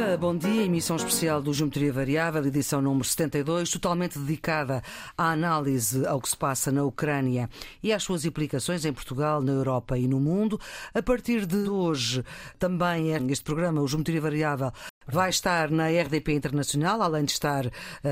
[0.00, 0.64] Viva, bom dia.
[0.64, 4.82] Emissão especial do Geometria Variável, edição número 72, totalmente dedicada
[5.16, 7.50] à análise ao que se passa na Ucrânia
[7.82, 10.58] e às suas implicações em Portugal, na Europa e no mundo.
[10.94, 12.24] A partir de hoje,
[12.58, 14.72] também este programa, o Geometria Variável,
[15.06, 17.70] vai estar na RDP Internacional, além de estar uh,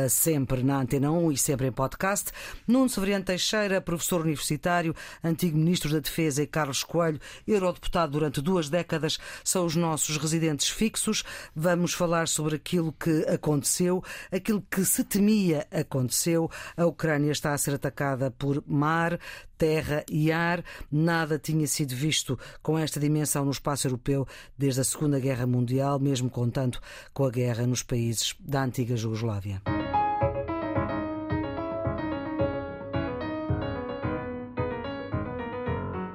[0.08, 2.32] sempre na Antena 1 e sempre em podcast.
[2.66, 8.68] Nuno Severiano Teixeira, professor universitário, antigo ministro da Defesa, e Carlos Coelho, eurodeputado durante duas
[8.68, 11.24] décadas, são os nossos residentes fixos.
[11.54, 16.50] Vamos falar sobre aquilo que aconteceu, aquilo que se temia aconteceu.
[16.76, 19.18] A Ucrânia está a ser atacada por mar,
[19.58, 20.64] terra e ar.
[20.90, 24.26] Nada tinha sido visto com esta dimensão no espaço europeu
[24.56, 26.78] desde a Segunda Guerra Mundial, mesmo contando
[27.12, 29.60] com a guerra nos países da antiga Jugoslávia.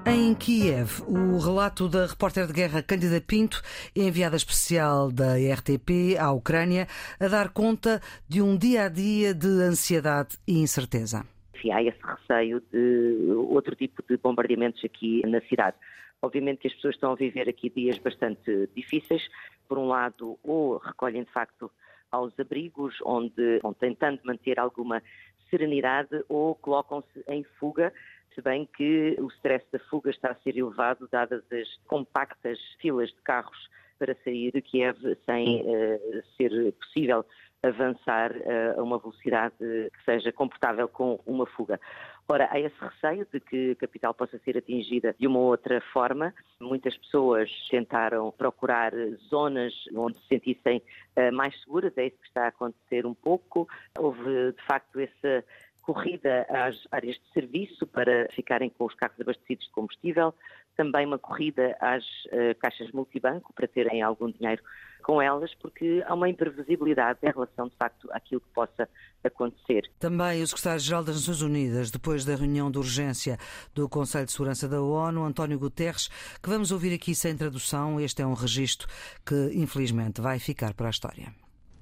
[0.05, 3.61] Em Kiev, o relato da repórter de guerra Cândida Pinto,
[3.95, 6.87] enviada especial da RTP à Ucrânia,
[7.19, 11.32] a dar conta de um dia a dia de ansiedade e incerteza.
[11.71, 15.77] Há esse receio de outro tipo de bombardeamentos aqui na cidade.
[16.21, 19.27] Obviamente que as pessoas estão a viver aqui dias bastante difíceis.
[19.67, 21.71] Por um lado, ou recolhem de facto
[22.11, 25.01] aos abrigos, onde vão tentando manter alguma
[25.49, 27.91] serenidade, ou colocam-se em fuga
[28.33, 33.09] se bem que o stress da fuga está a ser elevado, dadas as compactas filas
[33.09, 33.69] de carros
[33.99, 37.25] para sair de Kiev sem uh, ser possível
[37.63, 41.79] avançar uh, a uma velocidade que seja comportável com uma fuga.
[42.27, 46.33] Ora, há esse receio de que a capital possa ser atingida de uma outra forma.
[46.59, 48.91] Muitas pessoas tentaram procurar
[49.29, 50.81] zonas onde se sentissem
[51.17, 53.67] uh, mais seguras, é isso que está a acontecer um pouco.
[53.97, 55.43] Houve, de facto, esse
[55.83, 60.33] corrida às áreas de serviço para ficarem com os carros abastecidos de combustível,
[60.77, 64.63] também uma corrida às uh, caixas multibanco para terem algum dinheiro
[65.03, 68.89] com elas, porque há uma imprevisibilidade em relação, de facto, àquilo que possa
[69.23, 69.89] acontecer.
[69.99, 73.37] Também o secretário-geral das Nações Unidas, depois da reunião de urgência
[73.75, 76.09] do Conselho de Segurança da ONU, António Guterres,
[76.41, 77.99] que vamos ouvir aqui sem tradução.
[77.99, 78.87] Este é um registro
[79.25, 81.33] que, infelizmente, vai ficar para a história.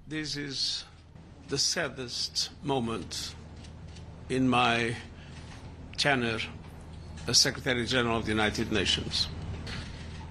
[0.09, 0.85] This is
[1.47, 3.35] the saddest moment
[4.29, 4.95] in my
[5.97, 6.49] tenure
[7.27, 9.29] as Secretary General of the United Nations.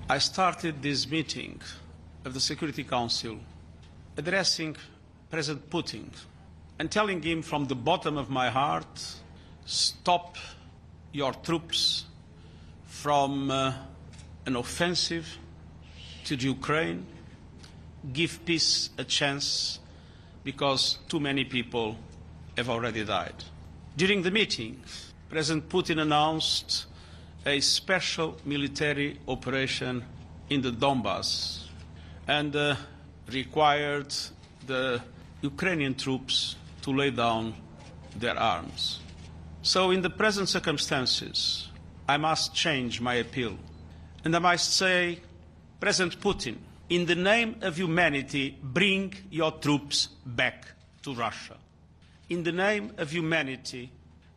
[0.09, 1.61] I started this meeting
[2.25, 3.39] of the Security Council
[4.17, 4.77] addressing
[5.31, 6.09] President Putin
[6.79, 9.15] and telling him from the bottom of my heart
[9.65, 10.37] stop
[11.13, 12.05] your troops
[12.87, 13.73] from uh,
[14.47, 15.39] an offensive
[16.25, 17.07] to Ukraine,
[18.13, 19.79] give peace a chance
[20.45, 21.97] because too many people
[22.57, 23.45] have already died.
[23.97, 24.83] During the meeting,
[25.29, 26.87] President Putin announced
[27.47, 30.05] a special military operation
[30.51, 31.60] in the Donbass
[32.31, 32.77] and uh,
[33.33, 34.15] required
[34.67, 35.03] the
[35.43, 37.55] Ukrainian troops to lay down
[38.23, 39.01] their arms.
[39.63, 41.69] So, in the present circumstances,
[42.09, 43.55] I must change my appeal.
[44.25, 45.19] And I must say,
[45.81, 46.57] President Putin,
[46.89, 50.59] in the name of humanity, bring your troops back
[51.03, 51.57] to Russia
[52.31, 53.91] in the name of humanity,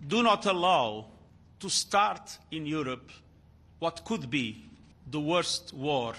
[0.06, 1.06] do not allow
[1.60, 3.12] to start in Europe
[3.80, 4.66] what could be
[5.10, 6.16] the worst war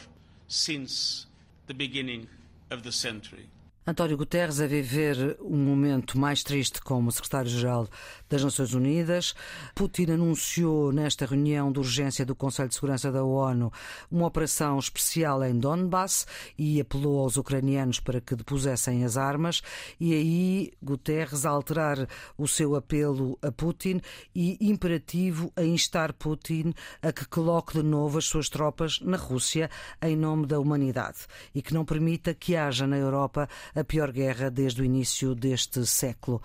[0.47, 1.27] since
[1.67, 2.27] the beginning
[2.71, 3.49] of the century.
[3.87, 7.87] António Guterres a viver um momento mais triste como secretário-geral
[8.35, 9.33] das Nações Unidas.
[9.77, 13.73] Putin anunciou nesta reunião de urgência do Conselho de Segurança da ONU
[14.11, 16.27] uma operação especial em Donbass
[16.59, 19.63] e apelou aos ucranianos para que depusessem as armas.
[20.01, 24.01] E aí Guterres a alterar o seu apelo a Putin
[24.35, 29.71] e imperativo a instar Putin a que coloque de novo as suas tropas na Rússia
[30.03, 31.19] em nome da humanidade
[31.55, 35.87] e que não permita que haja na Europa a pior guerra desde o início deste
[35.87, 36.43] século.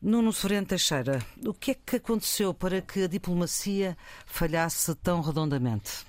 [0.00, 6.06] Nuno Severino Teixeira, o que é que aconteceu para que a diplomacia falhasse tão redondamente?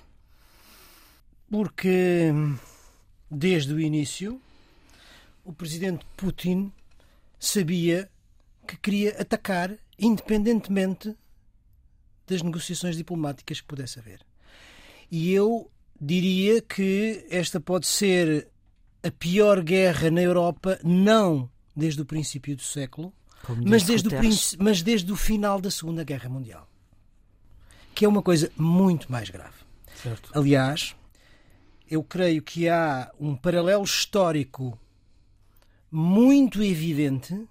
[1.50, 2.30] Porque
[3.28, 4.40] desde o início
[5.44, 6.72] o presidente Putin
[7.36, 8.08] sabia
[8.64, 11.12] que queria atacar independentemente
[12.28, 14.24] das negociações diplomáticas que pudesse haver.
[15.10, 15.68] E eu
[16.00, 18.46] diria que esta pode ser
[19.02, 23.12] a pior guerra na Europa, não desde o princípio do século,
[23.66, 24.12] mas desde, o,
[24.58, 26.68] mas desde o final da Segunda Guerra Mundial.
[27.94, 29.56] Que é uma coisa muito mais grave.
[29.94, 30.30] Certo.
[30.34, 30.94] Aliás,
[31.88, 34.78] eu creio que há um paralelo histórico
[35.90, 37.48] muito evidente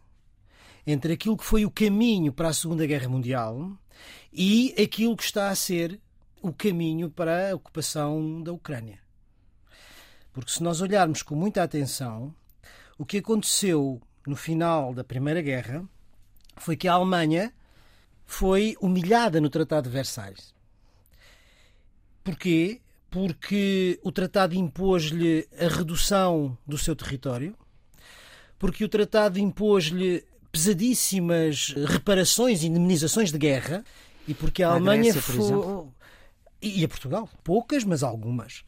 [0.88, 3.78] entre aquilo que foi o caminho para a Segunda Guerra Mundial
[4.32, 6.00] e aquilo que está a ser
[6.42, 9.00] o caminho para a ocupação da Ucrânia.
[10.32, 12.34] Porque se nós olharmos com muita atenção,
[12.98, 15.84] o que aconteceu no final da Primeira Guerra
[16.56, 17.52] foi que a Alemanha
[18.26, 20.54] foi humilhada no Tratado de Versalhes.
[22.24, 22.80] Porquê?
[23.10, 27.56] Porque o tratado impôs-lhe a redução do seu território,
[28.60, 33.84] porque o tratado impôs-lhe pesadíssimas reparações e indemnizações de guerra,
[34.28, 35.88] e porque a, a Alemanha Grécia, foi.
[36.62, 38.64] E a Portugal, poucas, mas algumas.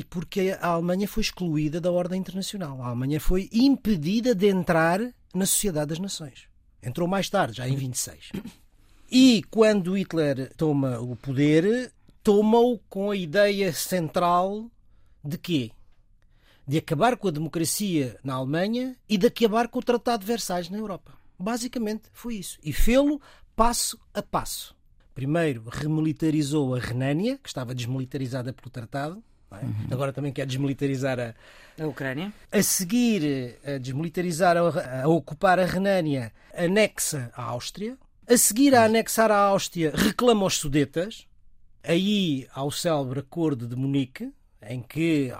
[0.00, 2.80] E porque a Alemanha foi excluída da ordem internacional.
[2.80, 4.98] A Alemanha foi impedida de entrar
[5.34, 6.48] na Sociedade das Nações.
[6.82, 8.32] Entrou mais tarde, já em 26.
[9.12, 11.92] E quando Hitler toma o poder,
[12.22, 14.70] toma-o com a ideia central
[15.22, 15.70] de quê?
[16.66, 20.70] De acabar com a democracia na Alemanha e de acabar com o Tratado de Versalhes
[20.70, 21.12] na Europa.
[21.38, 22.58] Basicamente foi isso.
[22.64, 23.20] E fê-lo
[23.54, 24.74] passo a passo.
[25.14, 29.22] Primeiro remilitarizou a Renânia, que estava desmilitarizada pelo tratado.
[29.52, 29.64] É?
[29.64, 29.74] Uhum.
[29.90, 31.34] Agora também quer desmilitarizar a,
[31.82, 32.32] a Ucrânia.
[32.52, 37.96] A seguir, a desmilitarizar, a, a ocupar a Renânia, anexa a Áustria.
[38.28, 41.26] A seguir a anexar a Áustria, reclama os Sudetas.
[41.82, 44.32] Aí há o célebre Acordo de Munique,
[44.62, 45.32] em que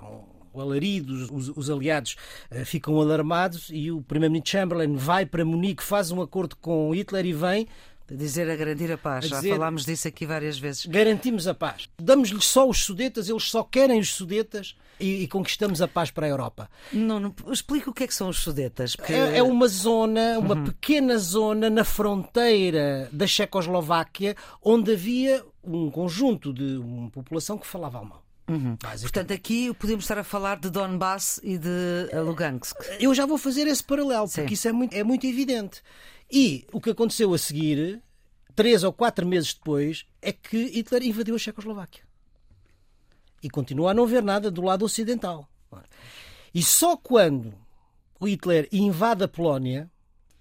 [0.52, 2.16] o alarido, os, os aliados
[2.50, 7.26] uh, ficam alarmados e o primeiro-ministro Chamberlain vai para Munique, faz um acordo com Hitler
[7.26, 7.68] e vem
[8.10, 10.86] Dizer a garantir a paz, a já dizer, falámos disso aqui várias vezes.
[10.86, 11.88] Garantimos a paz.
[11.98, 16.26] Damos-lhes só os Sudetas, eles só querem os Sudetas e, e, conquistamos a paz para
[16.26, 16.68] a Europa.
[16.92, 18.96] Não, não explica o que é que são os Sudetas.
[18.96, 19.12] Porque...
[19.12, 20.64] É, é, uma zona, uma uhum.
[20.64, 27.98] pequena zona na fronteira da Checoslováquia, onde havia um conjunto de uma população que falava
[27.98, 28.18] alemão.
[28.48, 28.76] Uhum.
[28.76, 32.76] Portanto, aqui podemos estar a falar de Donbass e de Lugansk.
[32.98, 34.54] Eu já vou fazer esse paralelo, porque Sim.
[34.54, 35.82] isso é muito, é muito evidente.
[36.30, 38.02] E o que aconteceu a seguir,
[38.54, 42.04] três ou quatro meses depois, é que Hitler invadiu a Checoslováquia.
[43.42, 45.48] E continua a não ver nada do lado ocidental.
[46.54, 47.54] E só quando
[48.18, 49.90] o Hitler invade a Polónia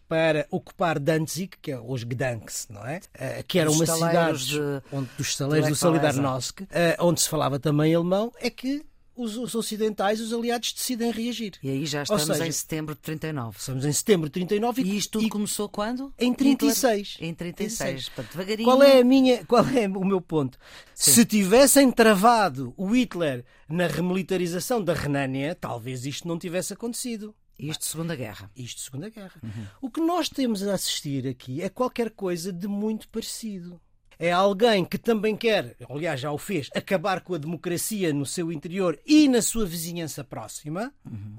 [0.08, 3.00] para ocupar Danzig, que é hoje Gdansk, não é?
[3.14, 4.60] Eh, que era uma cidade de...
[4.92, 8.84] onde, dos saleiros do Solidarnosc, eh, onde se falava também alemão, é que
[9.20, 11.54] os, os, ocidentais, os aliados, decidem reagir.
[11.62, 13.58] E aí já estamos seja, em setembro de 39.
[13.60, 16.14] Estamos em setembro de 39 e, e isto tudo e, começou quando?
[16.18, 17.18] Em 36.
[17.20, 18.10] Em 36.
[18.10, 18.66] Portanto, devagarinho.
[18.66, 20.58] Qual é, a minha, qual é o meu ponto?
[20.96, 21.12] Sim.
[21.12, 27.36] Se tivessem travado o Hitler na remilitarização da Renânia, talvez isto não tivesse acontecido.
[27.60, 28.50] Isto Segunda Guerra.
[28.56, 29.36] Isto Segunda Guerra.
[29.44, 29.66] Uhum.
[29.82, 33.82] O que nós temos a assistir aqui é qualquer coisa de muito parecido
[34.20, 38.52] é alguém que também quer, aliás já o fez, acabar com a democracia no seu
[38.52, 40.92] interior e na sua vizinhança próxima.
[41.06, 41.38] Uhum.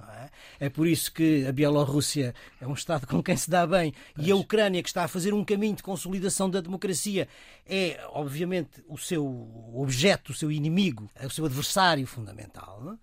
[0.58, 0.66] É?
[0.66, 0.68] é?
[0.70, 4.26] por isso que a Bielorrússia é um Estado com quem se dá bem pois.
[4.26, 7.28] e a Ucrânia, que está a fazer um caminho de consolidação da democracia,
[7.66, 9.26] é obviamente o seu
[9.74, 12.82] objeto, o seu inimigo, é o seu adversário fundamental.
[12.82, 12.98] Não?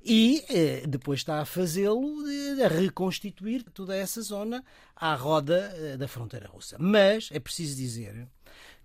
[0.00, 2.24] e eh, depois está a fazê-lo,
[2.64, 4.64] a reconstituir toda essa zona
[4.96, 6.76] à roda eh, da fronteira russa.
[6.78, 8.26] Mas é preciso dizer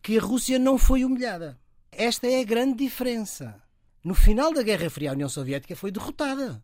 [0.03, 1.57] que a Rússia não foi humilhada.
[1.89, 3.55] Esta é a grande diferença.
[4.03, 6.61] No final da Guerra Fria, a União Soviética foi derrotada.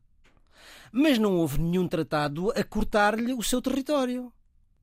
[0.92, 4.34] Mas não houve nenhum tratado a cortar-lhe o seu território.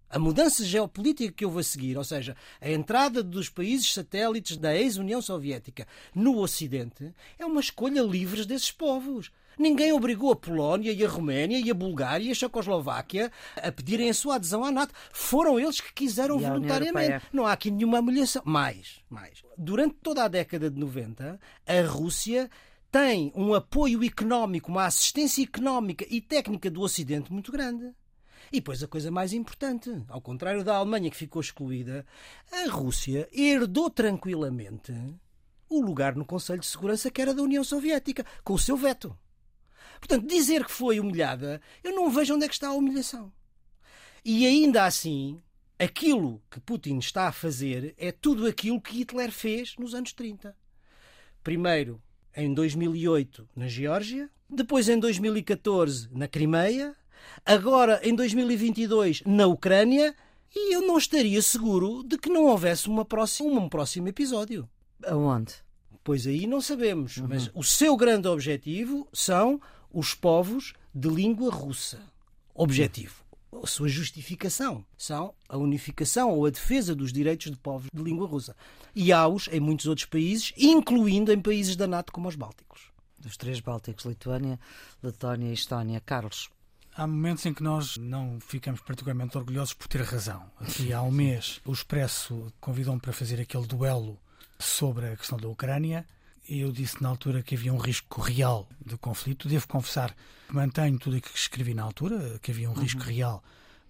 [0.08, 4.74] A mudança geopolítica que houve a seguir, ou seja, a entrada dos países satélites da
[4.74, 9.30] ex-União Soviética no Ocidente, é uma escolha livre desses povos.
[9.58, 14.10] Ninguém obrigou a Polónia e a Roménia e a Bulgária e a Checoslováquia a pedirem
[14.10, 14.92] a sua adesão à NATO.
[15.12, 17.26] Foram eles que quiseram voluntariamente.
[17.32, 18.42] Não há aqui nenhuma humilhação.
[18.44, 19.42] Mais, mais.
[19.56, 22.50] Durante toda a década de 90, a Rússia
[22.92, 27.92] tem um apoio económico, uma assistência económica e técnica do Ocidente muito grande.
[28.52, 32.06] E depois a coisa mais importante, ao contrário da Alemanha que ficou excluída,
[32.52, 34.92] a Rússia herdou tranquilamente
[35.68, 39.16] o lugar no Conselho de Segurança que era da União Soviética, com o seu veto.
[39.98, 43.32] Portanto, dizer que foi humilhada, eu não vejo onde é que está a humilhação.
[44.24, 45.40] E ainda assim,
[45.78, 50.56] aquilo que Putin está a fazer é tudo aquilo que Hitler fez nos anos 30.
[51.42, 52.02] Primeiro,
[52.34, 56.94] em 2008, na Geórgia, depois em 2014, na Crimeia,
[57.44, 60.14] agora em 2022, na Ucrânia,
[60.54, 64.68] e eu não estaria seguro de que não houvesse uma próxima, um próximo episódio.
[65.04, 65.54] Aonde?
[66.02, 67.26] Pois aí não sabemos, uhum.
[67.28, 69.60] mas o seu grande objetivo são
[69.96, 71.98] os povos de língua russa.
[72.54, 73.24] Objetivo.
[73.62, 78.26] A sua justificação são a unificação ou a defesa dos direitos de povos de língua
[78.26, 78.54] russa.
[78.94, 82.90] E há-os em muitos outros países, incluindo em países da NATO como os Bálticos.
[83.18, 84.60] Dos três Bálticos, Lituânia,
[85.02, 86.02] Letónia e Estónia.
[86.04, 86.50] Carlos.
[86.94, 90.44] Há momentos em que nós não ficamos particularmente orgulhosos por ter razão.
[90.60, 94.18] Aqui há um mês o Expresso convidou-me para fazer aquele duelo
[94.58, 96.06] sobre a questão da Ucrânia
[96.48, 99.48] Eu disse na altura que havia um risco real de conflito.
[99.48, 100.14] Devo confessar
[100.48, 102.80] que mantenho tudo aquilo que escrevi na altura, que havia um uhum.
[102.80, 103.42] risco real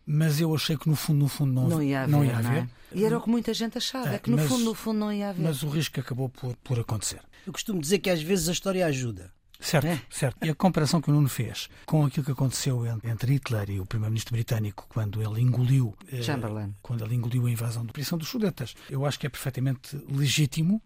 [0.07, 2.13] mas eu achei que no fundo, no fundo não, não ia haver.
[2.13, 2.45] Não ia haver.
[2.45, 2.69] Não é?
[2.95, 5.13] E era o que muita gente achava, é, que no mas, fundo, no fundo não
[5.13, 5.43] ia haver.
[5.43, 7.21] Mas o risco acabou por, por acontecer.
[7.45, 9.33] Eu costumo dizer que às vezes a história ajuda.
[9.59, 10.01] Certo, é.
[10.11, 10.45] certo.
[10.45, 13.87] E a comparação que o Nuno fez com aquilo que aconteceu entre Hitler e o
[13.87, 16.69] primeiro-ministro britânico quando ele engoliu eh, Chamberlain.
[16.69, 19.99] Eh, quando ele engoliu a invasão da prisão dos Sudetas, eu acho que é perfeitamente
[20.09, 20.81] legítimo,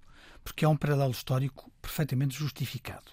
[0.44, 3.10] porque é um paralelo histórico perfeitamente justificado.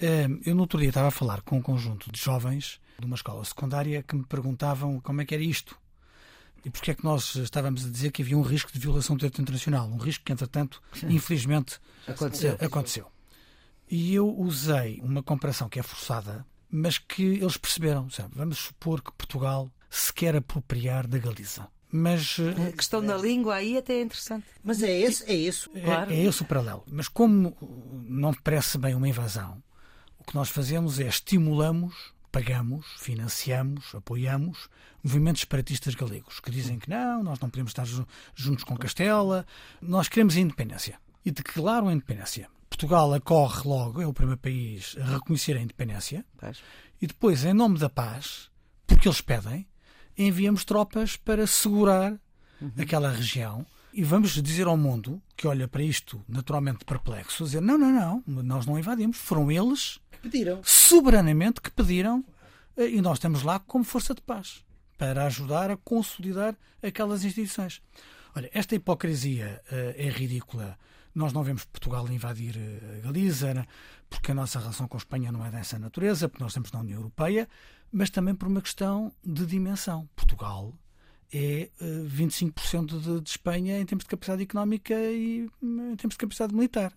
[0.00, 0.26] É?
[0.44, 3.44] Eu no outro dia estava a falar com um conjunto de jovens de uma escola
[3.44, 5.76] secundária que me perguntavam como é que era isto.
[6.64, 9.20] E porque é que nós estávamos a dizer que havia um risco de violação do
[9.20, 9.88] direito internacional?
[9.88, 11.08] Um risco que, entretanto, Sim.
[11.08, 12.56] infelizmente, aconteceu.
[12.60, 13.12] aconteceu.
[13.90, 18.10] E eu usei uma comparação que é forçada, mas que eles perceberam.
[18.10, 18.34] Sabe?
[18.34, 21.68] Vamos supor que Portugal se quer apropriar da Galiza.
[21.90, 22.36] Mas,
[22.68, 24.46] a questão da língua aí até é interessante.
[24.62, 25.70] Mas é esse, é isso.
[25.74, 26.12] É, claro.
[26.12, 26.84] é esse o paralelo.
[26.90, 27.56] Mas como
[28.06, 29.62] não parece bem uma invasão,
[30.18, 34.68] o que nós fazemos é estimulamos, pagamos, financiamos, apoiamos
[35.02, 37.86] movimentos separatistas galegos que dizem que não, nós não podemos estar
[38.34, 39.46] juntos com Castela,
[39.80, 40.98] nós queremos a independência.
[41.24, 42.48] E declaram a independência.
[42.68, 46.24] Portugal acorre logo, é o primeiro país a reconhecer a independência.
[46.38, 46.58] Paz.
[47.00, 48.50] E depois, em nome da paz,
[48.86, 49.66] porque eles pedem,
[50.18, 52.12] enviamos tropas para segurar
[52.60, 52.72] uhum.
[52.78, 53.64] aquela região.
[53.92, 58.42] E vamos dizer ao mundo que olha para isto naturalmente perplexo, dizer não, não, não,
[58.42, 60.60] nós não invadimos, foram eles que pediram.
[60.62, 62.24] soberanamente que pediram
[62.76, 64.64] eh, e nós estamos lá como força de paz
[64.96, 67.80] para ajudar a consolidar aquelas instituições.
[68.34, 70.78] Olha, esta hipocrisia uh, é ridícula
[71.14, 73.64] nós não vemos Portugal invadir eh, a Galiza, né?
[74.08, 76.80] porque a nossa relação com a Espanha não é dessa natureza, porque nós estamos na
[76.80, 77.48] União Europeia,
[77.92, 80.08] mas também por uma questão de dimensão.
[80.14, 80.74] Portugal
[81.32, 82.52] é 25%
[82.94, 86.92] eh, de, de, Espanha em termos de capacidade económica e em termos de capacidade militar.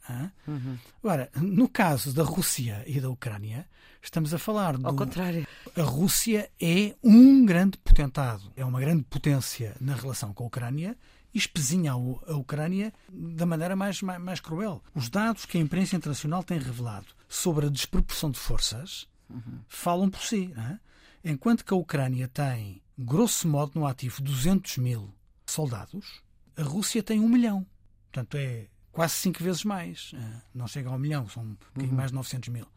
[0.48, 0.78] Uhum.
[1.04, 3.68] Agora, no caso da Rússia e da Ucrânia,
[4.02, 5.46] estamos a falar Ao contrário.
[5.76, 10.98] A Rússia é um grande potentado, é uma grande potência na relação com a Ucrânia
[11.34, 14.84] espezinha a Ucrânia da maneira mais, mais, mais, cruel.
[14.94, 19.60] Os dados que a imprensa internacional tem revelado sobre a desproporção de forças uhum.
[19.68, 20.54] falam por si.
[20.58, 21.32] É?
[21.32, 25.14] Enquanto que a Ucrânia tem, grosso modo, no ativo 200 mil
[25.46, 26.22] soldados,
[26.58, 27.66] a Rússia tem um milhão.
[28.12, 30.12] Portanto, é quase cinco vezes mais.
[30.14, 30.42] É?
[30.54, 31.98] Não chega a um milhão, são um bocadinho uhum.
[31.98, 32.68] mais de 900 mil.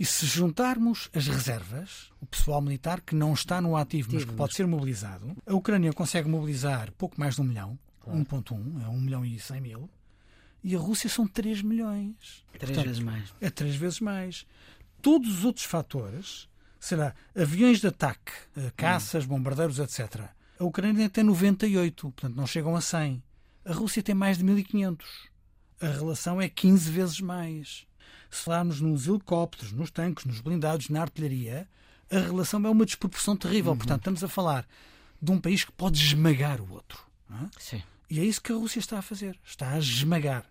[0.00, 4.32] E se juntarmos as reservas, o pessoal militar que não está no ativo, mas que
[4.32, 8.18] pode ser mobilizado, a Ucrânia consegue mobilizar pouco mais de um milhão, Claro.
[8.18, 9.90] 1.1, é 1 milhão e 100 mil.
[10.62, 12.44] E a Rússia são 3 milhões.
[12.52, 13.34] Três Portanto, vezes mais.
[13.40, 14.46] É três vezes mais.
[15.00, 20.28] Todos os outros fatores, será aviões de ataque, eh, caças, bombardeiros, etc.
[20.58, 23.22] A Ucrânia tem 98, portanto não chegam a 100.
[23.64, 25.30] A Rússia tem mais de 1500.
[25.80, 27.86] A relação é 15 vezes mais.
[28.30, 31.68] Se falarmos nos helicópteros, nos tanques, nos blindados, na artilharia,
[32.10, 33.72] a relação é uma desproporção terrível.
[33.72, 33.78] Uhum.
[33.78, 34.66] Portanto, estamos a falar
[35.20, 37.02] de um país que pode esmagar o outro.
[37.30, 37.46] É?
[37.58, 37.82] Sim.
[38.10, 39.38] E é isso que a Rússia está a fazer.
[39.44, 40.44] Está a esmagar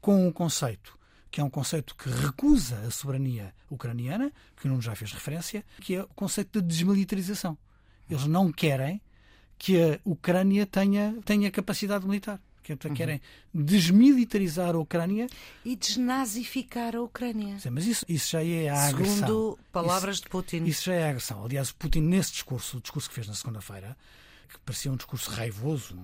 [0.00, 0.96] com um conceito
[1.36, 5.94] que é um conceito que recusa a soberania ucraniana, que não já fez referência, que
[5.94, 7.58] é o conceito de desmilitarização.
[8.08, 9.02] Eles não querem
[9.58, 12.40] que a Ucrânia tenha, tenha capacidade militar.
[12.68, 12.94] Uhum.
[12.94, 13.20] Querem
[13.52, 15.28] desmilitarizar a Ucrânia
[15.62, 17.58] e desnazificar a Ucrânia.
[17.60, 19.16] Sim, mas isso, isso já é a agressão.
[19.16, 20.64] Segundo palavras isso, de Putin.
[20.64, 21.44] Isso já é a agressão.
[21.44, 23.94] Aliás, Putin, nesse discurso, o discurso que fez na segunda-feira,
[24.46, 25.96] que parecia um discurso raivoso,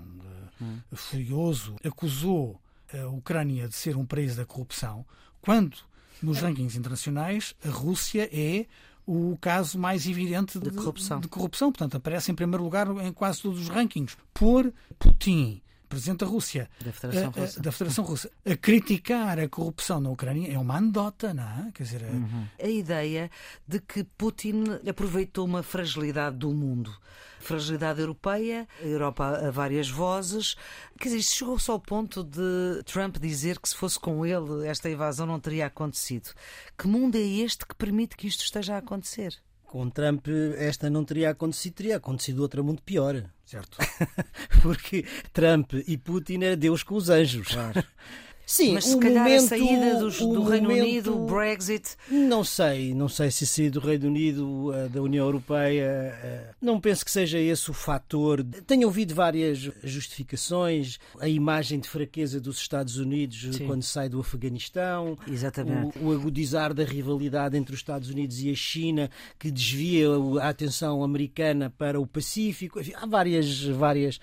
[0.61, 0.79] hum.
[0.93, 2.61] furioso, acusou
[2.93, 5.05] a Ucrânia de ser um país da corrupção,
[5.41, 5.77] quando
[6.23, 8.67] nos rankings internacionais a Rússia é
[9.07, 11.21] o caso mais evidente de, de, corrupção.
[11.21, 11.73] de corrupção.
[11.73, 14.17] Portanto, aparece em primeiro lugar em quase todos os rankings.
[14.33, 15.61] Por Putin
[15.93, 20.09] Presidente da Rússia, da Federação, a, a, da Federação Russa, a criticar a corrupção na
[20.09, 21.71] Ucrânia é uma anedota, não é?
[21.75, 22.47] Quer dizer, uhum.
[22.59, 23.31] a ideia
[23.69, 26.97] de que Putin aproveitou uma fragilidade do mundo,
[27.41, 30.57] fragilidade europeia, a Europa a várias vozes.
[30.99, 34.89] Quer dizer, chegou só ao ponto de Trump dizer que se fosse com ele esta
[34.89, 36.31] invasão não teria acontecido.
[36.79, 39.39] Que mundo é este que permite que isto esteja a acontecer?
[39.73, 43.25] com Trump esta não teria acontecido, teria acontecido outra muito pior.
[43.53, 43.77] Certo.
[44.63, 47.49] Porque Trump e Putin é Deus com os anjos.
[47.49, 47.85] Claro.
[48.53, 51.97] Sim, mas se calhar momento, a saída dos, do Reino momento, Unido, o Brexit.
[52.11, 57.03] Não sei, não sei se a saída do Reino Unido, da União Europeia, não penso
[57.03, 58.45] que seja esse o fator.
[58.67, 63.67] Tenho ouvido várias justificações, a imagem de fraqueza dos Estados Unidos Sim.
[63.67, 65.99] quando sai do Afeganistão, Exatamente.
[65.99, 70.09] O, o agudizar da rivalidade entre os Estados Unidos e a China, que desvia
[70.43, 72.81] a atenção americana para o Pacífico.
[72.81, 74.21] Enfim, há várias, várias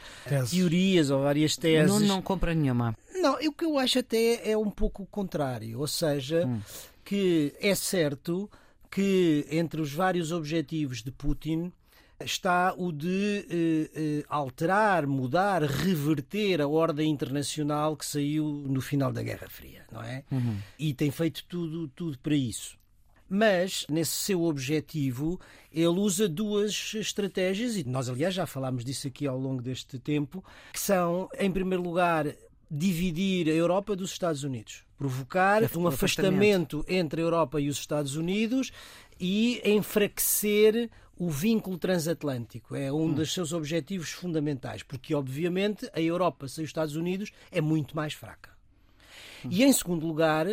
[0.52, 1.90] teorias ou várias teses.
[1.90, 2.96] Não, não compra nenhuma.
[3.22, 5.80] Não, o que eu acho até é um pouco o contrário.
[5.80, 6.62] Ou seja, hum.
[7.04, 8.50] que é certo
[8.90, 11.72] que entre os vários objetivos de Putin
[12.24, 19.12] está o de eh, eh, alterar, mudar, reverter a ordem internacional que saiu no final
[19.12, 20.24] da Guerra Fria, não é?
[20.30, 20.58] Uhum.
[20.78, 22.78] E tem feito tudo, tudo para isso.
[23.30, 25.40] Mas, nesse seu objetivo,
[25.72, 30.44] ele usa duas estratégias, e nós, aliás, já falámos disso aqui ao longo deste tempo,
[30.74, 32.26] que são, em primeiro lugar,
[32.70, 34.84] dividir a Europa dos Estados Unidos.
[34.98, 38.72] Provocar um afastamento entre a Europa e os Estados Unidos
[39.20, 42.76] e enfraquecer o vínculo transatlântico.
[42.76, 43.14] É um hum.
[43.14, 48.14] dos seus objetivos fundamentais, porque, obviamente, a Europa sem os Estados Unidos é muito mais
[48.14, 48.52] fraca.
[49.44, 49.50] Hum.
[49.52, 50.48] E, em segundo lugar,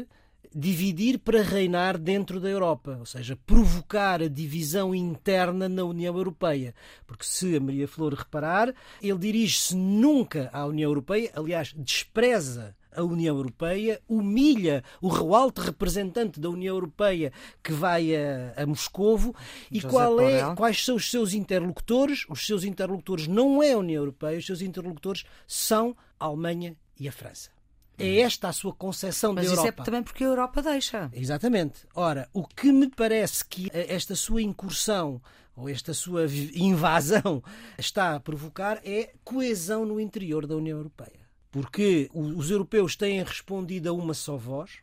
[0.58, 6.74] dividir para reinar dentro da Europa, ou seja, provocar a divisão interna na União Europeia.
[7.06, 13.02] Porque se a Maria Flor reparar, ele dirige-se nunca à União Europeia, aliás, despreza a
[13.02, 17.30] União Europeia, humilha o alto representante da União Europeia
[17.62, 19.34] que vai a, a Moscovo
[19.70, 22.24] e qual é, quais são os seus interlocutores?
[22.30, 27.06] Os seus interlocutores não é a União Europeia, os seus interlocutores são a Alemanha e
[27.06, 27.55] a França.
[27.98, 29.62] É esta a sua concepção da Europa.
[29.62, 31.10] Mas isso é também porque a Europa deixa.
[31.12, 31.80] Exatamente.
[31.94, 35.20] Ora, o que me parece que esta sua incursão
[35.56, 37.42] ou esta sua invasão
[37.78, 41.26] está a provocar é coesão no interior da União Europeia.
[41.50, 44.80] Porque os europeus têm respondido a uma só voz,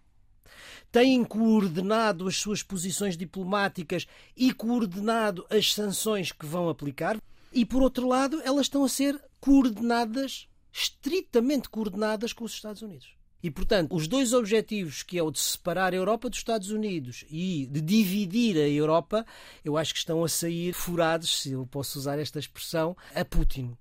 [0.91, 7.83] têm coordenado as suas posições diplomáticas e coordenado as sanções que vão aplicar, e por
[7.83, 13.15] outro lado, elas estão a ser coordenadas estritamente coordenadas com os Estados Unidos.
[13.43, 17.25] E, portanto, os dois objetivos, que é o de separar a Europa dos Estados Unidos
[17.29, 19.25] e de dividir a Europa,
[19.63, 23.77] eu acho que estão a sair furados, se eu posso usar esta expressão, a Putin.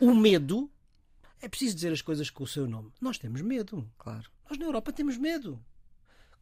[0.00, 0.70] O medo,
[1.40, 2.92] é preciso dizer as coisas com o seu nome.
[3.00, 3.84] Nós temos medo.
[3.98, 4.30] Claro.
[4.48, 5.60] Nós na Europa temos medo.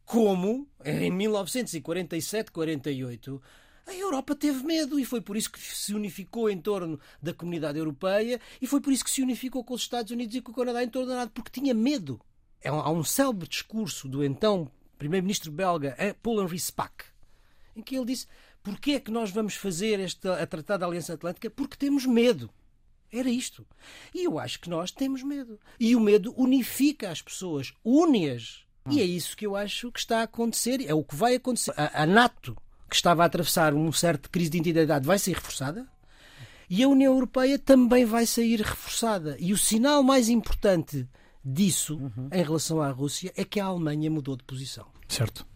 [0.05, 3.41] Como em 1947, 48,
[3.85, 7.77] a Europa teve medo e foi por isso que se unificou em torno da comunidade
[7.77, 10.55] europeia e foi por isso que se unificou com os Estados Unidos e com o
[10.55, 12.19] Canadá em torno da NATO, porque tinha medo.
[12.61, 17.05] É há um célebre discurso do então primeiro-ministro belga, eh, Paul Henri Spack,
[17.75, 18.27] em que ele disse:
[18.61, 21.49] Porquê é que nós vamos fazer esta, a Tratado da Aliança Atlântica?
[21.49, 22.51] Porque temos medo.
[23.11, 23.65] Era isto.
[24.13, 25.59] E eu acho que nós temos medo.
[25.79, 28.63] E o medo unifica as pessoas, une-as.
[28.89, 31.73] E é isso que eu acho que está a acontecer, é o que vai acontecer.
[31.75, 32.55] A, a NATO
[32.91, 35.87] que estava a atravessar um certo crise de identidade vai ser reforçada
[36.69, 39.37] e a União Europeia também vai sair reforçada.
[39.39, 41.07] E o sinal mais importante
[41.43, 42.27] disso uhum.
[42.33, 44.85] em relação à Rússia é que a Alemanha mudou de posição.
[45.07, 45.47] Certo.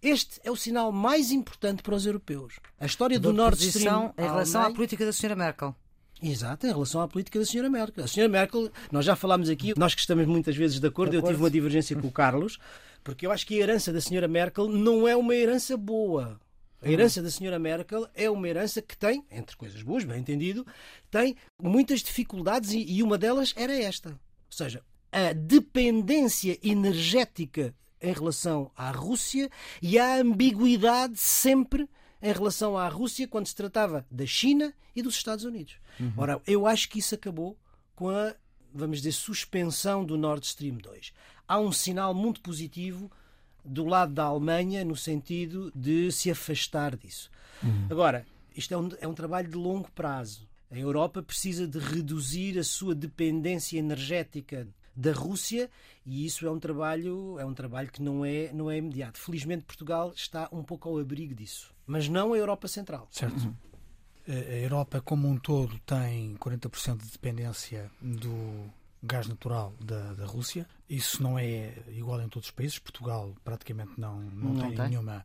[0.00, 2.60] Este é o sinal mais importante para os europeus.
[2.78, 4.72] A história do Nord Stream em relação Alemanha...
[4.72, 5.34] à política da Sra.
[5.34, 5.74] Merkel.
[6.22, 7.68] Exato, em relação à política da Sra.
[7.68, 8.04] Merkel.
[8.04, 8.28] A Sra.
[8.28, 11.32] Merkel, nós já falámos aqui, nós que estamos muitas vezes de acordo, de acordo.
[11.32, 12.58] eu tive uma divergência com o Carlos,
[13.02, 14.28] porque eu acho que a herança da Sra.
[14.28, 16.40] Merkel não é uma herança boa.
[16.80, 20.66] A herança da senhora Merkel é uma herança que tem, entre coisas boas, bem entendido,
[21.10, 24.10] tem muitas dificuldades e uma delas era esta.
[24.10, 24.16] Ou
[24.50, 29.50] seja, a dependência energética em relação à Rússia
[29.82, 31.88] e a ambiguidade sempre
[32.22, 35.76] em relação à Rússia quando se tratava da China e dos Estados Unidos.
[35.98, 36.12] Uhum.
[36.16, 37.56] Ora, eu acho que isso acabou
[37.94, 38.34] com a,
[38.72, 41.12] vamos dizer, suspensão do Nord Stream 2.
[41.46, 43.10] Há um sinal muito positivo
[43.68, 47.30] do lado da Alemanha no sentido de se afastar disso.
[47.62, 47.86] Uhum.
[47.90, 48.26] Agora,
[48.56, 50.48] isto é um, é um trabalho de longo prazo.
[50.70, 55.70] A Europa precisa de reduzir a sua dependência energética da Rússia
[56.04, 59.18] e isso é um trabalho é um trabalho que não é não é imediato.
[59.18, 63.06] Felizmente Portugal está um pouco ao abrigo disso, mas não a Europa Central.
[63.10, 63.44] Certo.
[63.44, 63.54] Uhum.
[64.26, 68.68] A Europa como um todo tem 40% de dependência do
[69.02, 70.66] gás natural da, da Rússia.
[70.88, 72.78] Isso não é igual em todos os países.
[72.78, 75.24] Portugal praticamente não, não, não tem, tem, nenhuma.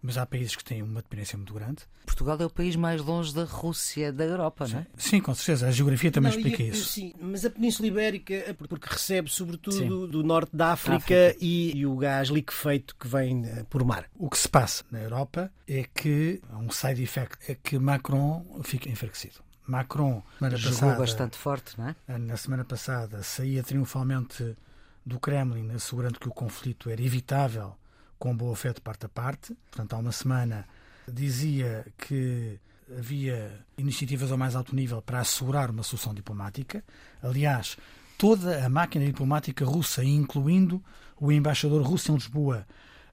[0.00, 1.82] Mas há países que têm uma dependência muito grande.
[2.06, 4.74] Portugal é o país mais longe da Rússia, da Europa, sim.
[4.74, 4.86] não é?
[4.96, 5.66] Sim, com certeza.
[5.66, 6.88] A geografia também não, explica a, isso.
[6.88, 9.88] Sim, mas a Península Ibérica, porque recebe sobretudo sim.
[9.88, 11.36] do norte da África, África.
[11.40, 14.08] E, e, o gás liquefeito que vem eh, por mar.
[14.16, 18.88] O que se passa na Europa é que um side effect é que Macron fica
[18.88, 19.47] enfraquecido.
[19.68, 22.18] Macron, semana Jogou passada, bastante forte, não é?
[22.18, 24.56] Na semana passada saía triunfalmente
[25.04, 27.76] do Kremlin, assegurando que o conflito era evitável
[28.18, 29.54] com boa fé de parte a parte.
[29.70, 30.66] Portanto, há uma semana
[31.06, 32.58] dizia que
[32.98, 36.82] havia iniciativas ao mais alto nível para assegurar uma solução diplomática.
[37.22, 37.76] Aliás,
[38.16, 40.82] toda a máquina diplomática russa, incluindo
[41.20, 42.66] o embaixador russo em Lisboa,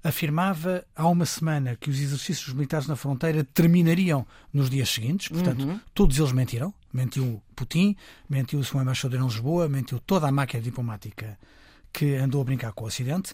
[0.06, 5.64] afirmava há uma semana que os exercícios militares na fronteira terminariam nos dias seguintes, portanto,
[5.64, 5.80] uhum.
[5.96, 6.72] todos eles mentiram.
[6.94, 7.98] Mentiu Putin,
[8.30, 11.38] mentiu o seu embaixador em Lisboa, mentiu toda a máquina diplomática
[11.92, 13.34] que andou a brincar com o Ocidente,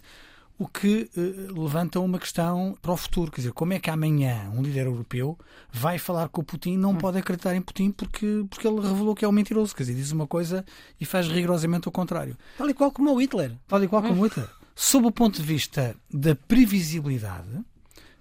[0.58, 3.30] o que uh, levanta uma questão para o futuro.
[3.30, 5.38] Quer dizer, como é que amanhã um líder europeu
[5.70, 6.96] vai falar com o Putin não hum.
[6.96, 9.76] pode acreditar em Putin porque, porque ele revelou que é um mentiroso?
[9.76, 10.64] Quer dizer, diz uma coisa
[10.98, 12.36] e faz rigorosamente o contrário.
[12.56, 13.52] Tal e qual como o Hitler.
[13.68, 14.26] Tal e qual como o hum.
[14.26, 14.48] Hitler.
[14.74, 17.60] Sob o ponto de vista da previsibilidade,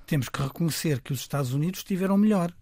[0.05, 2.53] temos que reconhecer que os Estados Unidos tiveram melhor.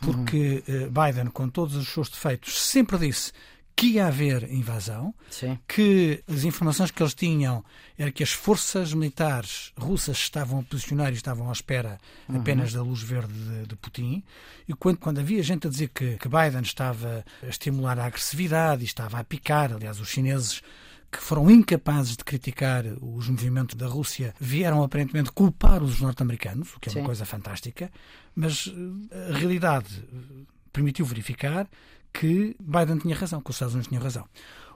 [0.00, 0.90] Porque uhum.
[0.90, 3.32] Biden, com todos os seus defeitos, sempre disse
[3.74, 5.58] que ia haver invasão, Sim.
[5.66, 7.64] que as informações que eles tinham
[7.98, 12.40] era que as forças militares russas estavam a posicionar e estavam à espera uhum.
[12.40, 14.22] apenas da luz verde de, de, Putin.
[14.68, 18.82] E quando, quando havia gente a dizer que, que Biden estava a estimular a agressividade
[18.82, 20.62] e estava a picar, aliás, os chineses
[21.12, 26.80] que foram incapazes de criticar os movimentos da Rússia vieram aparentemente culpar os norte-americanos, o
[26.80, 27.00] que é Sim.
[27.00, 27.92] uma coisa fantástica,
[28.34, 28.72] mas
[29.12, 31.68] eh, a realidade eh, permitiu verificar
[32.10, 34.26] que Biden tinha razão, que os Estados Unidos tinham razão.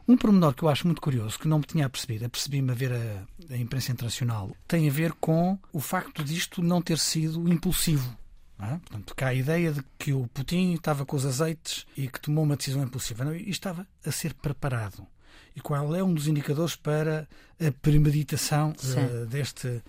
[0.07, 2.93] Um pormenor que eu acho muito curioso, que não me tinha percebido, apercebi-me a ver
[2.93, 8.17] a, a, imprensa internacional, tem a ver com o facto disto não ter sido impulsivo.
[8.59, 8.69] É?
[8.69, 12.21] Portanto, porque há a ideia de que o Putin estava com os azeites e que
[12.21, 13.25] tomou uma decisão impulsiva.
[13.25, 15.07] Não, e estava a ser preparado.
[15.55, 19.83] E qual é um dos indicadores para a premeditação uh, deste.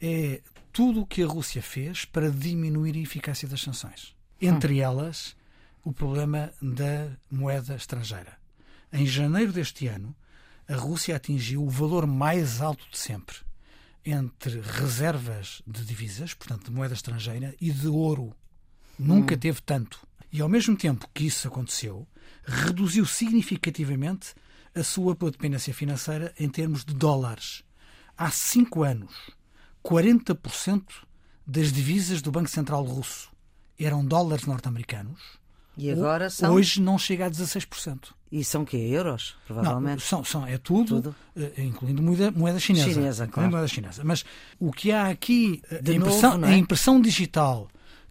[0.00, 0.40] É
[0.72, 4.14] tudo o que a Rússia fez para diminuir a eficácia das sanções.
[4.40, 4.82] Entre hum.
[4.82, 5.36] elas,
[5.84, 8.36] o problema da moeda estrangeira.
[8.92, 10.14] Em janeiro deste ano,
[10.68, 13.36] a Rússia atingiu o valor mais alto de sempre
[14.04, 18.34] entre reservas de divisas, portanto de moeda estrangeira, e de ouro.
[18.98, 19.38] Nunca hum.
[19.38, 20.06] teve tanto.
[20.30, 22.06] E ao mesmo tempo que isso aconteceu,
[22.44, 24.34] reduziu significativamente
[24.74, 27.62] a sua dependência financeira em termos de dólares.
[28.16, 29.14] Há cinco anos,
[29.84, 30.82] 40%
[31.46, 33.30] das divisas do Banco Central Russo
[33.78, 35.44] eram dólares norte-americanos
[35.76, 36.54] e agora são?
[36.54, 38.12] Hoje não chega a 16%.
[38.30, 38.76] E são quê?
[38.76, 39.36] Euros?
[39.46, 40.00] Provavelmente.
[40.00, 41.16] Não, são, são, é tudo, tudo.
[41.36, 42.92] Uh, incluindo moeda, moeda chinesa.
[42.92, 43.50] Chinesa, claro.
[43.50, 44.02] Moeda chinesa.
[44.04, 44.24] Mas
[44.58, 46.54] o que há aqui, eh, a impressão, novo, é?
[46.54, 47.68] a impressão digital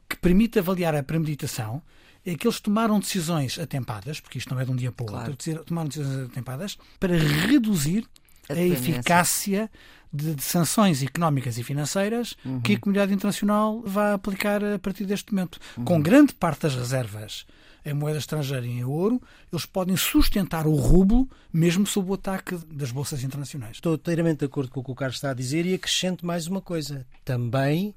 [0.08, 1.82] que permite avaliar a premeditação
[2.26, 5.08] é que eles tomaram decisões atempadas, porque isto não é de um dia para o
[5.08, 5.32] claro.
[5.32, 8.08] outro, tomaram decisões atempadas para reduzir
[8.50, 9.70] a, a eficácia
[10.12, 12.62] de, de, sanções económicas e financeiras uhum.
[12.62, 15.60] que a comunidade internacional vai aplicar a partir deste momento.
[15.78, 15.86] Uhum.
[15.86, 17.46] Com grande parte das reservas
[17.86, 22.58] em moeda estrangeira e em ouro, eles podem sustentar o rublo mesmo sob o ataque
[22.72, 23.78] das bolsas internacionais.
[23.78, 26.48] Estou inteiramente de acordo com o que o Carlos está a dizer e acrescento mais
[26.48, 27.06] uma coisa.
[27.26, 27.94] Também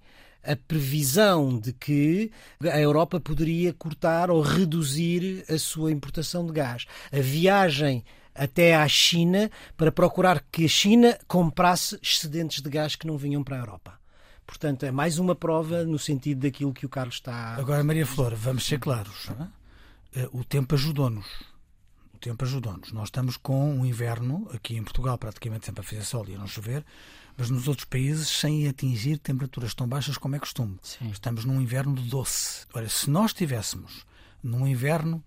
[0.47, 2.31] a previsão de que
[2.63, 6.87] a Europa poderia cortar ou reduzir a sua importação de gás.
[7.13, 8.05] A viagem
[8.35, 13.43] até à China para procurar que a China comprasse excedentes de gás que não vinham
[13.43, 13.99] para a Europa.
[14.47, 17.57] Portanto, é mais uma prova no sentido daquilo que o Carlos está.
[17.57, 19.29] Agora, Maria Flor, vamos ser claros.
[20.15, 20.29] É?
[20.33, 21.27] O tempo ajudou-nos.
[22.15, 22.93] O tempo ajudou-nos.
[22.93, 26.39] Nós estamos com um inverno, aqui em Portugal, praticamente sempre a fazer sol e a
[26.39, 26.85] não chover,
[27.37, 30.79] mas nos outros países sem atingir temperaturas tão baixas como é costume.
[30.83, 31.11] Sim.
[31.11, 32.67] Estamos num inverno doce.
[32.73, 34.07] Olha, se nós estivéssemos
[34.43, 35.23] num inverno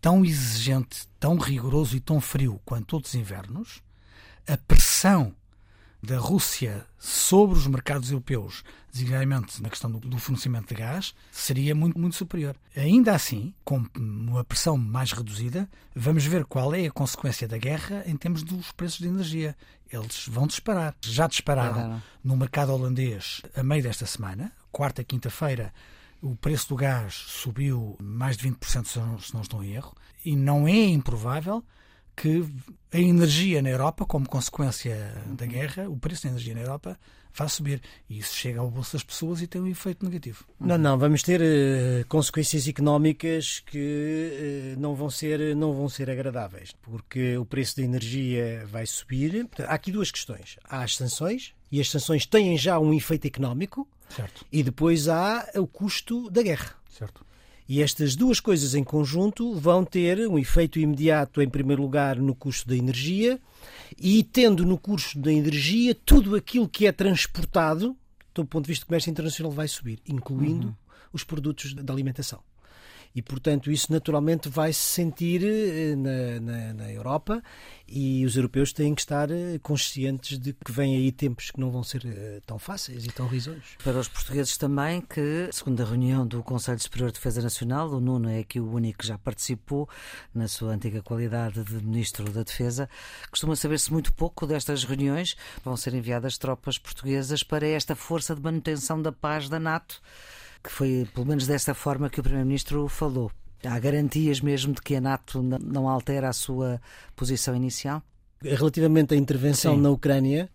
[0.00, 3.82] tão exigente, tão rigoroso e tão frio quanto outros invernos,
[4.46, 5.34] a pressão
[6.04, 8.62] da Rússia sobre os mercados europeus,
[8.92, 12.56] designadamente na questão do, do, fornecimento de gás, seria muito, muito superior.
[12.76, 18.04] Ainda assim, com uma pressão mais reduzida, vamos ver qual é a consequência da guerra
[18.06, 19.56] em termos dos preços de energia.
[19.90, 20.94] Eles vão disparar.
[21.00, 25.72] Já dispararam no mercado holandês a meio desta semana, quarta e quinta-feira
[26.24, 29.94] o preço do gás subiu mais de 20%, se não, se não estou em erro,
[30.24, 31.62] e não é improvável
[32.16, 32.44] que
[32.92, 36.98] a energia na Europa, como consequência da guerra, o preço da energia na Europa
[37.34, 37.82] vai subir.
[38.08, 40.44] E isso chega ao bolso das pessoas e tem um efeito negativo.
[40.60, 46.08] Não, não, vamos ter uh, consequências económicas que uh, não, vão ser, não vão ser
[46.08, 49.48] agradáveis, porque o preço da energia vai subir.
[49.66, 50.56] Há aqui duas questões.
[50.64, 54.46] Há as sanções, e as sanções têm já um efeito económico, certo.
[54.52, 56.76] e depois há o custo da guerra.
[56.88, 57.23] Certo.
[57.68, 62.34] E estas duas coisas em conjunto vão ter um efeito imediato, em primeiro lugar, no
[62.34, 63.40] custo da energia,
[63.98, 67.96] e tendo no custo da energia tudo aquilo que é transportado,
[68.34, 70.74] do ponto de vista do comércio internacional, vai subir, incluindo uhum.
[71.12, 72.40] os produtos da alimentação.
[73.14, 77.40] E, portanto, isso naturalmente vai se sentir eh, na, na, na, Europa
[77.86, 81.70] e os europeus têm que estar eh, conscientes de que vêm aí tempos que não
[81.70, 83.76] vão ser eh, tão fáceis e tão risonhos.
[83.84, 88.00] Para os portugueses também, que, segundo a reunião do Conselho Superior de Defesa Nacional, o
[88.00, 89.88] Nuno é aqui o único que já participou
[90.34, 92.90] na sua antiga qualidade de Ministro da Defesa,
[93.30, 95.36] costuma saber-se muito pouco destas reuniões.
[95.62, 100.02] Vão ser enviadas tropas portuguesas para esta força de manutenção da paz da NATO
[100.64, 103.30] que foi pelo menos desta forma que o Primeiro-Ministro falou.
[103.62, 106.80] Há garantias mesmo de que a NATO não altera a sua
[107.14, 108.02] posição inicial?
[108.42, 109.82] Relativamente à intervenção Sim.
[109.82, 110.50] na Ucrânia,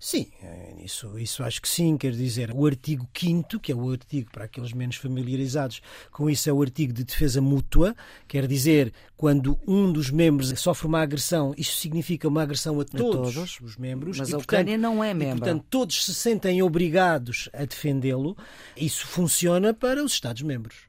[0.00, 1.96] sim, é, isso, isso acho que sim.
[1.96, 6.48] Quer dizer, o artigo 5, que é o artigo para aqueles menos familiarizados com isso,
[6.48, 7.94] é o artigo de defesa mútua.
[8.26, 13.34] Quer dizer, quando um dos membros sofre uma agressão, isto significa uma agressão a todos,
[13.34, 13.60] todos.
[13.60, 14.18] os membros.
[14.18, 15.38] Mas e, a portanto, Ucrânia não é e, membro.
[15.38, 18.36] portanto, todos se sentem obrigados a defendê-lo.
[18.76, 20.88] Isso funciona para os Estados-membros.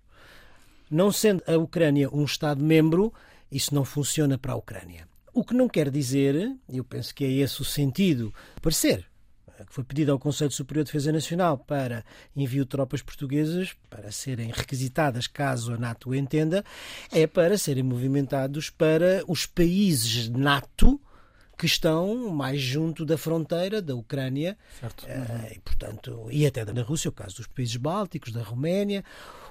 [0.89, 3.13] Não sendo a Ucrânia um Estado-membro,
[3.52, 5.11] isso não funciona para a Ucrânia.
[5.34, 6.36] O que não quer dizer,
[6.67, 9.06] e eu penso que é esse o sentido, parecer,
[9.65, 12.04] que foi pedido ao Conselho Superior de Defesa Nacional para
[12.36, 16.65] envio de tropas portuguesas para serem requisitadas caso a NATO entenda,
[17.12, 21.00] é para serem movimentados para os países NATO
[21.62, 25.06] que estão mais junto da fronteira da Ucrânia Certo.
[25.08, 29.04] eh, e, portanto, e até da Rússia, o caso dos países bálticos, da Roménia,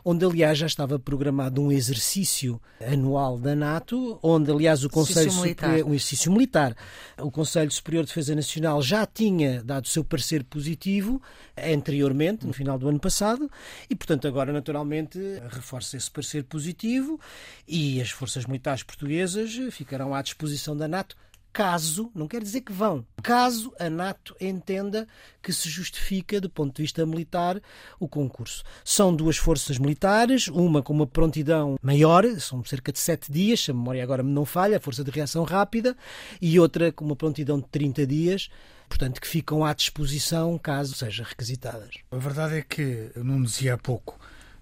[0.05, 5.43] onde aliás já estava programado um exercício anual da NATO, onde aliás o Conselho Exercício
[5.43, 5.67] militar.
[5.69, 6.77] Superior, um exercício militar,
[7.17, 11.23] o Conselho Superior de Defesa Nacional já tinha dado o seu parecer positivo
[11.57, 13.49] anteriormente, no final do ano passado,
[13.89, 15.17] e portanto agora naturalmente
[15.49, 17.21] reforça esse parecer positivo
[17.69, 21.15] e as forças militares portuguesas ficarão à disposição da NATO
[21.53, 25.07] caso, não quer dizer que vão, caso a NATO entenda
[25.43, 27.61] que se justifica do ponto de vista militar
[27.99, 28.63] o concurso.
[28.85, 33.71] São duas forças militares, uma com uma prontidão maior, são cerca de sete dias, se
[33.71, 35.97] a memória agora me não falha, a força de reação rápida,
[36.41, 38.49] e outra com uma prontidão de 30 dias,
[38.89, 41.97] portanto que ficam à disposição caso sejam requisitadas.
[42.11, 44.19] A verdade é que, não dizia há pouco,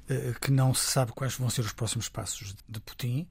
[0.08, 3.26] eh, que não se sabe quais vão ser os próximos passos de Putin,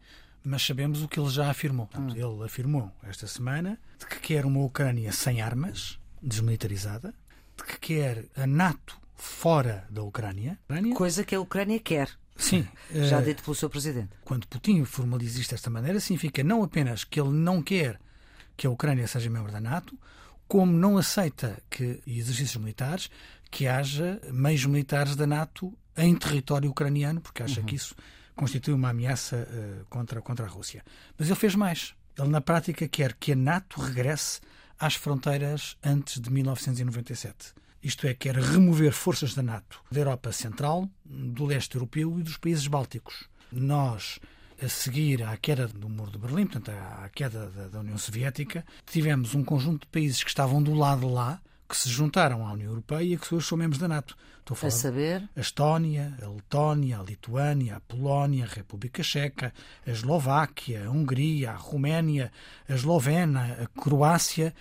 [0.48, 1.88] mas sabemos o que ele já afirmou.
[1.88, 7.14] Portanto, Ele afirmou esta semana de que quer uma Ucrânia sem armas, desmilitarizada,
[7.58, 10.58] de que quer a NATO fora da Ucrânia.
[10.66, 10.96] Ucrânia?
[10.96, 12.66] Coisa que a Ucrânia quer, Sim.
[12.94, 14.10] já eh, dito pelo seu presidente.
[14.24, 18.00] quando Putin formaliza isto desta maneira, significa não apenas que ele não quer
[18.56, 19.98] que a Ucrânia seja membro da NATO,
[20.48, 23.12] como não aceita que exercícios militares
[23.52, 27.96] que haja meios militares da NATO em território ucraniano, porque acha que isso
[28.38, 30.84] constitui uma ameaça eh, contra, contra a Rússia.
[31.18, 31.94] Mas ele fez mais.
[32.18, 34.40] Ele, na prática, quer que a NATO regresse
[34.80, 37.54] às fronteiras antes de 1997.
[37.84, 42.38] Isto é, quer remover forças da NATO da Europa Central, do leste europeu e dos
[42.38, 43.28] países bálticos.
[43.52, 44.20] Nós,
[44.62, 48.66] a seguir à queda do Muro de Berlim, portanto, à queda da, da União Soviética,
[48.86, 52.70] tivemos um conjunto de países que estavam do lado lá, que se juntaram à União
[52.70, 54.16] Europeia e que hoje são membros da NATO.
[54.40, 59.04] Estou a A falar saber, a Estónia, a Letónia, a Lituânia, a Polónia, a República
[59.04, 59.54] Checa,
[59.86, 62.32] a Eslováquia, a Hungria, a Roménia,
[62.68, 64.56] a Eslovena, a Croácia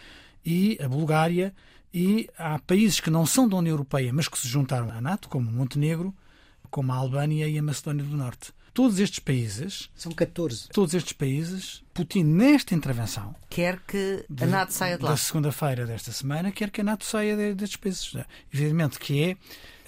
[0.45, 1.55] e a Bulgária.
[1.95, 5.29] E há países que não são da União Europeia, mas que se juntaram à NATO,
[5.29, 6.15] como Montenegro,
[6.69, 8.53] como a Albânia e a Macedónia do Norte.
[8.77, 10.69] Todos estes países, São 14.
[10.69, 15.11] todos estes países, Putin nesta intervenção quer que a NATO saia de lá.
[15.13, 18.13] da segunda-feira desta semana, quer que a NATO saia de- destes países.
[18.53, 19.37] Evidentemente que é,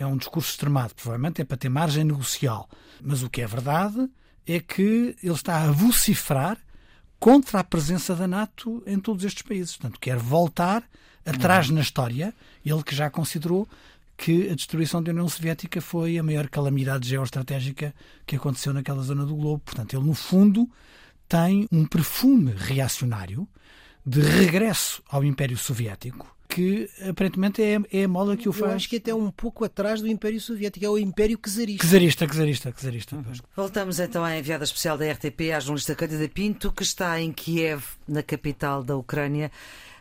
[0.03, 2.67] é um discurso extremado, provavelmente é para ter margem negocial.
[3.03, 4.09] Mas o que é verdade
[4.47, 6.57] é que ele está a vociferar
[7.21, 9.77] contra a presença da NATO em todos estes países.
[9.77, 10.83] Portanto, quer voltar
[11.27, 12.33] atrás na história,
[12.65, 13.69] ele que já considerou
[14.19, 17.95] que a destruição da União Soviética foi a maior calamidade geoestratégica
[18.27, 19.63] que aconteceu naquela zona do globo.
[19.65, 20.69] Portanto, ele, no fundo,
[21.29, 23.49] tem um perfume reacionário
[24.05, 28.73] de regresso ao Império Soviético, que aparentemente é, é a moda que o Eu faz.
[28.73, 31.87] acho que até um pouco atrás do Império Soviético, é o Império Czarista.
[31.87, 33.17] Czarista, czarista, czarista.
[33.25, 33.41] pois.
[33.55, 37.85] Voltamos então à enviada especial da RTP, à jornalista Cândida Pinto, que está em Kiev,
[38.09, 39.53] na capital da Ucrânia,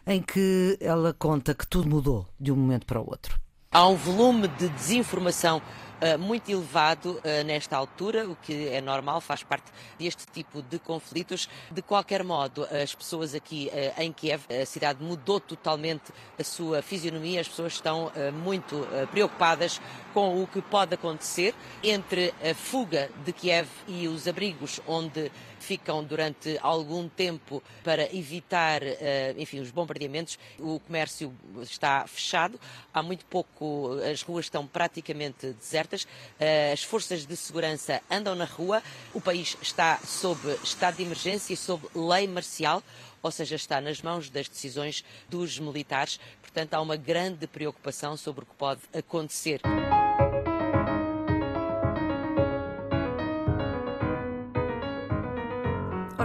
[0.08, 3.38] em que ela conta que tudo mudou de um momento para o outro.
[3.69, 9.19] Há um volume de desinformação uh, muito elevado uh, nesta altura, o que é normal,
[9.19, 11.49] faz parte deste tipo de conflitos.
[11.69, 16.82] De qualquer modo, as pessoas aqui uh, em Kiev, a cidade mudou totalmente a sua
[16.82, 18.10] fisionomia, as pessoas estão
[18.41, 19.82] muito preocupadas
[20.13, 21.53] com o que pode acontecer
[21.84, 25.30] entre a fuga de Kiev e os abrigos onde
[25.67, 30.39] ficam durante algum tempo para evitar, eh, enfim, os bombardeamentos.
[30.58, 32.58] O comércio está fechado,
[32.93, 36.08] há muito pouco, as ruas estão praticamente desertas,
[36.39, 38.82] eh, as forças de segurança andam na rua,
[39.13, 42.82] o país está sob estado de emergência e sob lei marcial,
[43.21, 46.17] ou seja, está nas mãos das decisões dos militares.
[46.41, 49.60] Portanto, há uma grande preocupação sobre o que pode acontecer.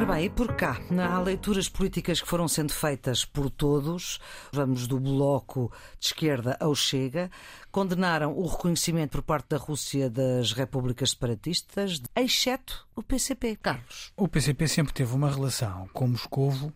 [0.02, 4.18] Ora bem, e por cá, há leituras políticas que foram sendo feitas por todos,
[4.50, 7.30] vamos do bloco de esquerda ao Chega,
[7.70, 13.54] condenaram o reconhecimento por parte da Rússia das repúblicas separatistas, exceto o PCP.
[13.62, 14.12] Carlos.
[14.16, 16.72] O PCP sempre teve uma relação com Moscovo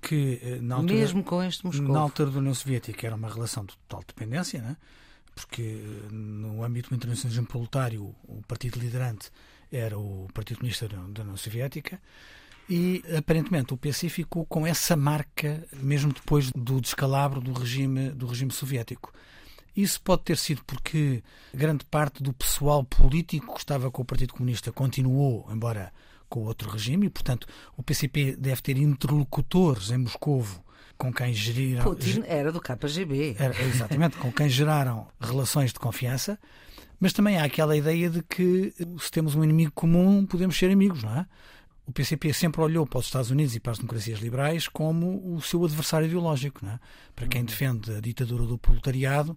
[0.00, 1.86] porque eh, na altura, Mesmo com este Moscou.
[1.86, 4.76] na altura da União Soviética era uma relação de total dependência, né?
[5.36, 9.30] porque eh, no âmbito do internacionalismo proletário o partido liderante
[9.70, 12.00] era o Partido Comunista da União Soviética
[12.68, 18.26] e aparentemente o PC ficou com essa marca mesmo depois do descalabro do regime, do
[18.26, 19.12] regime soviético.
[19.76, 24.32] Isso pode ter sido porque grande parte do pessoal político que estava com o Partido
[24.32, 25.92] Comunista continuou, embora
[26.28, 30.64] com outro regime, e portanto o PCP deve ter interlocutores em Moscovo
[30.96, 31.84] com quem geriram.
[31.84, 33.36] Putin era do KGB.
[33.38, 36.38] Era, exatamente, com quem geraram relações de confiança,
[36.98, 41.02] mas também há aquela ideia de que se temos um inimigo comum, podemos ser amigos,
[41.02, 41.26] não é?
[41.86, 45.40] O PCP sempre olhou para os Estados Unidos e para as democracias liberais como o
[45.40, 46.66] seu adversário ideológico.
[46.66, 46.80] É?
[47.14, 49.36] Para quem defende a ditadura do proletariado,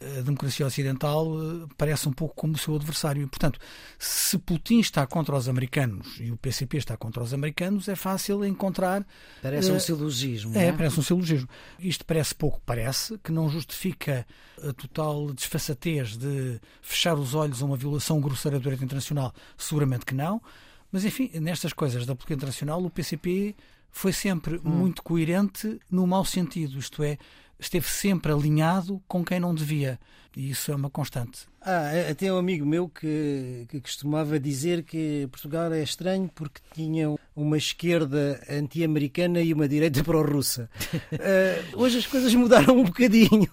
[0.00, 3.22] a democracia ocidental eh, parece um pouco como o seu adversário.
[3.22, 3.58] E, portanto,
[3.98, 8.44] se Putin está contra os americanos e o PCP está contra os americanos, é fácil
[8.44, 9.04] encontrar.
[9.42, 10.56] Parece um uh, silogismo.
[10.56, 11.48] É, é, parece um silogismo.
[11.80, 14.24] Isto parece pouco, parece, que não justifica
[14.62, 19.34] a total desfaçatez de fechar os olhos a uma violação grosseira do direito internacional.
[19.56, 20.40] Seguramente que não.
[20.90, 23.54] Mas, enfim, nestas coisas da política internacional, o PCP
[23.90, 24.70] foi sempre hum.
[24.70, 27.18] muito coerente no mau sentido, isto é,
[27.58, 29.98] esteve sempre alinhado com quem não devia.
[30.36, 31.46] E isso é uma constante.
[31.60, 37.12] Ah, até um amigo meu que, que costumava dizer que Portugal é estranho porque tinha
[37.34, 40.70] uma esquerda anti-americana e uma direita pró-russa.
[40.94, 43.50] uh, hoje as coisas mudaram um bocadinho.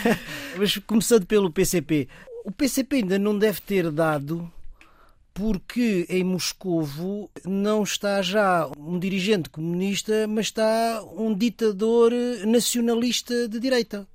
[0.58, 2.06] Mas começando pelo PCP.
[2.44, 4.52] O PCP ainda não deve ter dado
[5.36, 12.10] porque em Moscovo não está já um dirigente comunista, mas está um ditador
[12.46, 14.08] nacionalista de direita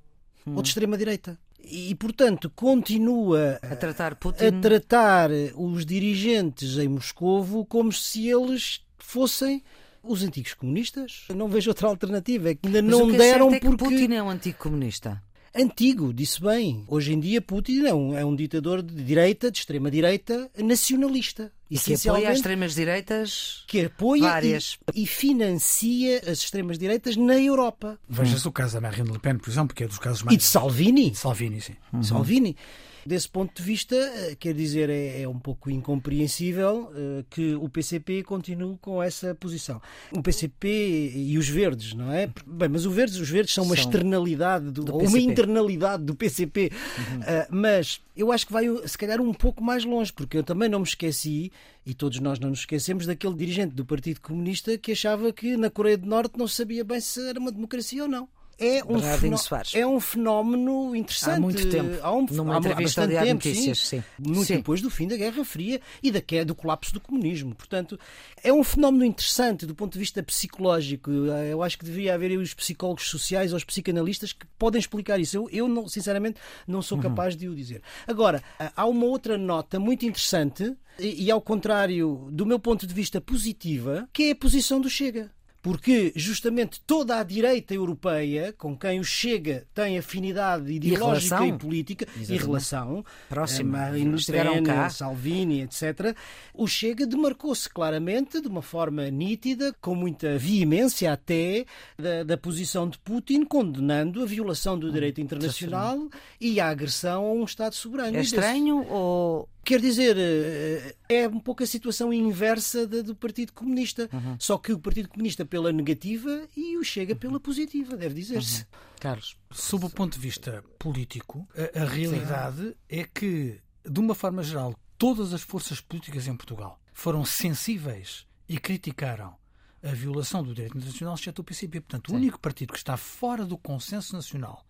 [0.44, 0.56] hum.
[0.56, 1.38] ou de extrema direita.
[1.64, 4.46] E, portanto, continua a tratar, Putin...
[4.46, 9.62] a tratar os dirigentes em Moscovo como se eles fossem
[10.02, 11.26] os antigos comunistas.
[11.32, 12.50] Não vejo outra alternativa.
[12.50, 13.84] É que ainda mas não o que deram é, é porque.
[13.84, 15.22] Putin é um antigo comunista
[15.54, 16.84] antigo, disse bem.
[16.88, 21.52] Hoje em dia Putin é um, é um ditador de direita, de extrema-direita, nacionalista.
[21.70, 24.78] E que apoia as extremas-direitas que apoia várias.
[24.94, 27.98] E, e, financia as extremas-direitas na Europa.
[28.06, 30.34] Veja-se o caso da Marine Le Pen, por exemplo, que é dos casos mais...
[30.34, 31.10] E de Salvini.
[31.10, 31.74] De Salvini, sim.
[31.90, 32.02] Uhum.
[32.02, 32.56] Salvini.
[33.04, 37.68] Desse ponto de vista, eh, quer dizer, é, é um pouco incompreensível uh, que o
[37.68, 39.80] PCP continue com essa posição.
[40.12, 42.30] O PCP e os verdes, não é?
[42.46, 46.14] Bem, mas os verdes, os verdes são uma são externalidade, do, do uma internalidade do
[46.14, 46.70] PCP.
[46.72, 47.20] Uhum.
[47.20, 50.68] Uh, mas eu acho que vai, se calhar, um pouco mais longe, porque eu também
[50.68, 51.50] não me esqueci,
[51.84, 55.70] e todos nós não nos esquecemos, daquele dirigente do Partido Comunista que achava que na
[55.70, 58.28] Coreia do Norte não sabia bem se era uma democracia ou não
[58.62, 59.36] é um, fenó
[59.74, 61.36] é um fenómeno interessante.
[61.36, 61.98] Há muito tempo.
[62.00, 64.00] Há, um, Numa há entrevista de tempo, Notícias, sim.
[64.00, 64.04] sim.
[64.18, 64.56] Muito sim.
[64.56, 67.54] depois do fim da Guerra Fria e da do colapso do comunismo.
[67.54, 67.98] Portanto,
[68.42, 71.10] é um fenómeno interessante do ponto de vista psicológico.
[71.10, 75.36] Eu acho que devia haver os psicólogos sociais ou os psicanalistas que podem explicar isso.
[75.36, 77.02] Eu, eu não, sinceramente, não sou uhum.
[77.02, 77.40] capaz uhum.
[77.40, 77.82] de o dizer.
[78.06, 78.42] Agora,
[78.76, 83.20] há uma outra nota muito interessante e, e ao contrário do meu ponto de vista
[83.20, 85.30] positiva, que é a posição do Chega
[85.62, 91.52] porque justamente toda a direita europeia, com quem o Chega tem afinidade ideológica e, e
[91.52, 96.16] política e relação, próxima, eh, Marine Le Pen, Salvini, etc.,
[96.52, 101.64] o Chega demarcou-se claramente, de uma forma nítida, com muita veemência até,
[101.96, 106.08] da, da posição de Putin, condenando a violação do direito internacional
[106.40, 108.16] e a agressão a um Estado soberano.
[108.16, 114.08] É estranho ou Quer dizer, eh, é um pouco a situação inversa do Partido Comunista.
[114.12, 114.36] Uhum.
[114.38, 118.62] Só que o Partido Comunista pela negativa e o Chega pela positiva, deve dizer-se.
[118.62, 118.66] Uhum.
[118.98, 119.36] Carlos.
[119.52, 122.74] Sob o ponto de vista político, a, a realidade Sim.
[122.88, 128.58] é que, de uma forma geral, todas as forças políticas em Portugal foram sensíveis e
[128.58, 129.34] criticaram
[129.82, 131.80] a violação do direito internacional, exceto o PCP.
[131.80, 132.14] Portanto, Sim.
[132.14, 134.64] o único partido que está fora do consenso nacional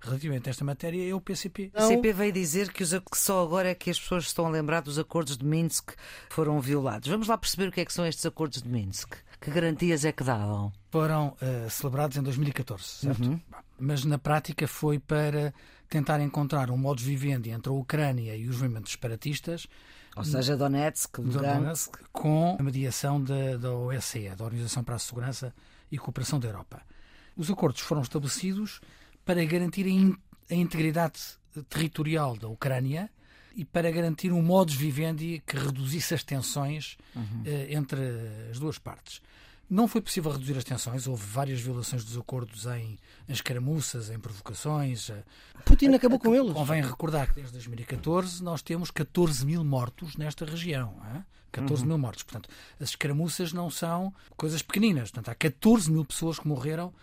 [0.00, 1.70] relativamente a esta matéria é o PCP.
[1.74, 4.50] O PCP veio dizer que, os, que, só agora é que as pessoas estão a
[4.50, 5.92] lembrar dos acordos de Minsk
[6.30, 7.08] foram violados.
[7.08, 9.14] Vamos lá perceber o que é que são estes acordos de Minsk.
[9.40, 10.72] Que garantias é que davam?
[10.90, 13.22] Foram uh, celebrados em 2014, certo?
[13.22, 13.40] Uhum.
[13.78, 15.54] Mas na prática foi para
[15.88, 19.66] tentar encontrar um modus vivendi entre a Ucrânia e os movimentos separatistas.
[20.16, 25.54] Ou seja, Donetsk, Donetsk com a mediação da, da OSCE, da Organização para a Segurança
[25.92, 26.82] e Cooperação da Europa.
[27.36, 28.80] Os acordos foram estabelecidos
[29.28, 29.84] para garantir
[30.50, 31.20] a, integridade
[31.68, 33.10] territorial da Ucrânia
[33.54, 37.42] e para garantir um modus vivendi que reduzisse as tensões uhum.
[37.42, 38.00] uh, entre
[38.50, 39.20] as duas partes.
[39.68, 42.98] Não foi possível reduzir as tensões, houve várias violações dos acordos em,
[43.28, 45.10] em escaramuças, em provocações.
[45.66, 46.54] Putin acabou com eles.
[46.54, 50.96] Convém recordar que desde 2014 nós temos 14 mil mortos nesta região.
[51.14, 51.22] Hein?
[51.52, 51.88] 14 uhum.
[51.88, 52.22] mil mortos.
[52.22, 52.48] Portanto,
[52.80, 55.10] as escaramuças não são coisas pequeninas.
[55.10, 56.94] Portanto, há 14 mil pessoas que morreram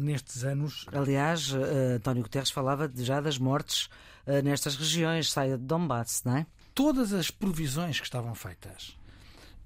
[0.00, 0.86] nestes anos.
[0.92, 3.88] Aliás, uh, António Guterres falava já das mortes
[4.26, 6.46] uh, nestas regiões, saia de Donbass, não é?
[6.74, 8.96] Todas as provisões que estavam feitas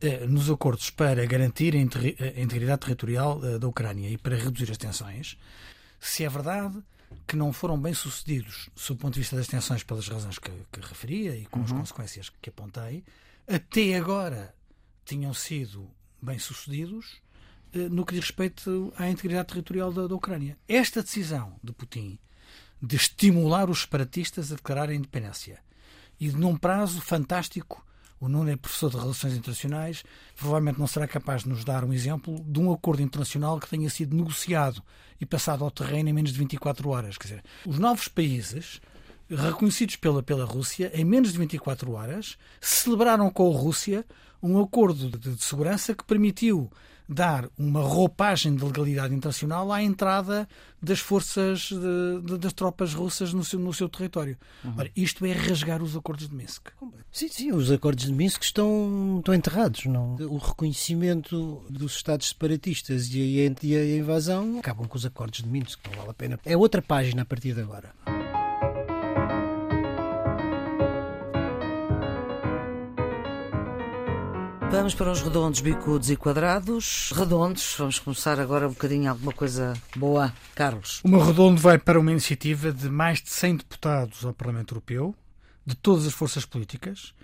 [0.04, 4.76] eh, nos acordos para garantir a integridade territorial eh, da Ucrânia e para reduzir as
[4.76, 5.38] tensões,
[5.98, 6.82] se é verdade
[7.26, 10.50] que não foram bem sucedidos sob o ponto de vista das tensões pelas razões que,
[10.70, 11.64] que referia e com uhum.
[11.64, 13.02] as consequências que apontei,
[13.48, 14.54] até agora
[15.06, 15.90] tinham sido
[16.20, 17.23] bem sucedidos eh,
[17.90, 20.56] no que diz respeito à integridade territorial da, da Ucrânia.
[20.68, 22.18] Esta decisão de Putin
[22.80, 25.58] de estimular os separatistas a declarar a independência
[26.20, 27.84] e de, num prazo fantástico,
[28.20, 30.04] o Nuno é professor de Relações Internacionais,
[30.36, 33.90] provavelmente não será capaz de nos dar um exemplo de um acordo internacional que tenha
[33.90, 34.82] sido negociado
[35.20, 37.18] e passado ao terreno em menos de 24 horas.
[37.18, 38.80] Quer dizer, os novos países
[39.28, 44.04] reconhecidos pela, pela Rússia, em menos de 24 horas, celebraram com a Rússia
[44.42, 46.70] um acordo de, de segurança que permitiu
[47.08, 50.48] dar uma roupagem de legalidade internacional à entrada
[50.80, 54.36] das forças de, de, das tropas russas no seu, no seu território.
[54.64, 54.74] Uhum.
[54.78, 56.68] Ora, isto é rasgar os acordos de Minsk.
[57.10, 59.86] Sim, sim, os acordos de Minsk estão, estão enterrados.
[59.86, 60.14] Não?
[60.16, 65.48] O reconhecimento dos Estados separatistas e a, e a invasão acabam com os acordos de
[65.48, 65.80] Minsk.
[65.88, 66.40] Não vale a pena.
[66.44, 67.92] É outra página a partir de agora.
[74.74, 77.12] Vamos para os redondos, bicudos e quadrados.
[77.14, 80.34] Redondos, vamos começar agora um bocadinho alguma coisa boa.
[80.52, 81.00] Carlos.
[81.04, 85.14] O meu redondo vai para uma iniciativa de mais de 100 deputados ao Parlamento Europeu,
[85.64, 87.14] de todas as forças políticas.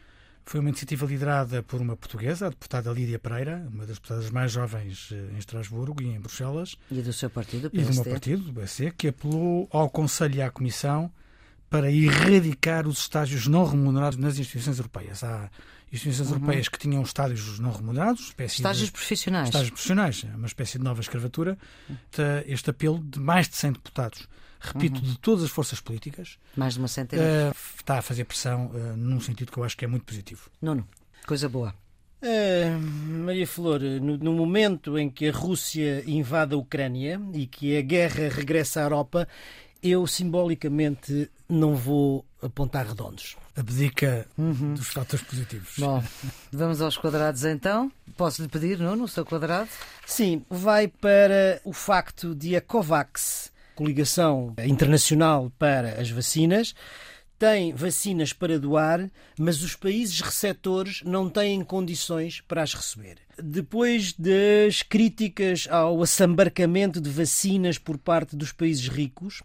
[0.44, 4.53] Foi uma iniciativa liderada por uma portuguesa, a deputada Lídia Pereira, uma das deputadas mais
[4.53, 6.76] jovens eh, em Estrasburgo e em Bruxelas.
[6.88, 7.90] E do seu partido, PSD.
[7.90, 11.11] E do meu partido, o BC, que apelou ao Conselho e à Comissão
[11.68, 15.22] para erradicar os estágios não remunerados nas instituições europeias.
[15.22, 15.51] Há
[15.93, 16.34] instituições uhum.
[16.34, 18.34] europeias que tinham estágios não remunerados.
[18.38, 19.49] Estágios de, profissionais.
[19.49, 21.59] Estágios profissionais, é uma espécie de nova escravatura.
[22.47, 24.28] Este apelo de mais de 100 deputados,
[24.61, 25.07] repito, uhum.
[25.07, 26.38] de todas as forças políticas.
[26.57, 27.22] Mais de uma centena.
[27.22, 30.49] Uh, está a fazer pressão uh, num sentido que eu acho que é muito positivo.
[30.62, 30.86] Nuno,
[31.26, 31.74] coisa boa.
[32.22, 32.78] Uh,
[33.24, 37.80] Maria Flor, no, no, momento em que a Rússia invade a Ucrânia e que a
[37.80, 39.26] guerra regressa à Europa,
[39.82, 43.36] eu simbolicamente não vou apontar redondos.
[43.57, 44.74] Abdica uhum.
[44.74, 45.74] dos fatores positivos.
[45.78, 46.03] Bom,
[46.53, 47.90] vamos aos quadrados então.
[48.16, 49.68] Posso lhe pedir, não, no seu quadrado?
[50.07, 56.74] Sim, vai para o facto de a COVAX, coligação internacional para as vacinas,
[57.41, 63.16] tem vacinas para doar, mas os países receptores não têm condições para as receber.
[63.43, 69.43] Depois das críticas ao assambarcamento de vacinas por parte dos países ricos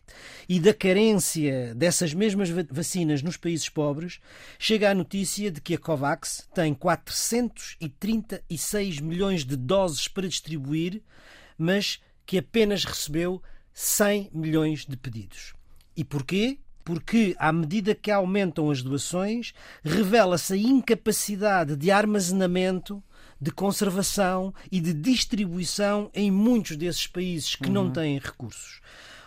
[0.49, 4.19] e da carência dessas mesmas vacinas nos países pobres,
[4.59, 11.01] chega a notícia de que a COVAX tem 436 milhões de doses para distribuir,
[11.57, 13.41] mas que apenas recebeu
[13.73, 15.53] 100 milhões de pedidos.
[15.95, 16.59] E porquê?
[16.85, 23.03] Porque, à medida que aumentam as doações, revela-se a incapacidade de armazenamento,
[23.41, 27.73] de conservação e de distribuição em muitos desses países que uhum.
[27.73, 28.81] não têm recursos.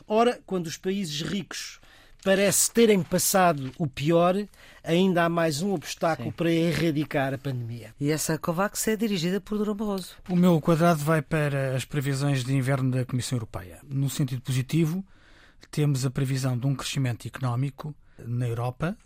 [0.06, 1.80] Ora, quando os países ricos
[2.24, 4.36] parece terem passado o pior,
[4.84, 6.36] ainda há mais um obstáculo Sim.
[6.36, 7.92] para erradicar a pandemia.
[8.00, 10.12] E essa COVAX é dirigida por Durão Barroso.
[10.28, 13.80] O meu quadrado vai para as previsões de inverno da Comissão Europeia.
[13.84, 15.04] No sentido positivo,
[15.70, 17.94] temos a previsão de um crescimento económico
[18.26, 18.96] na Europa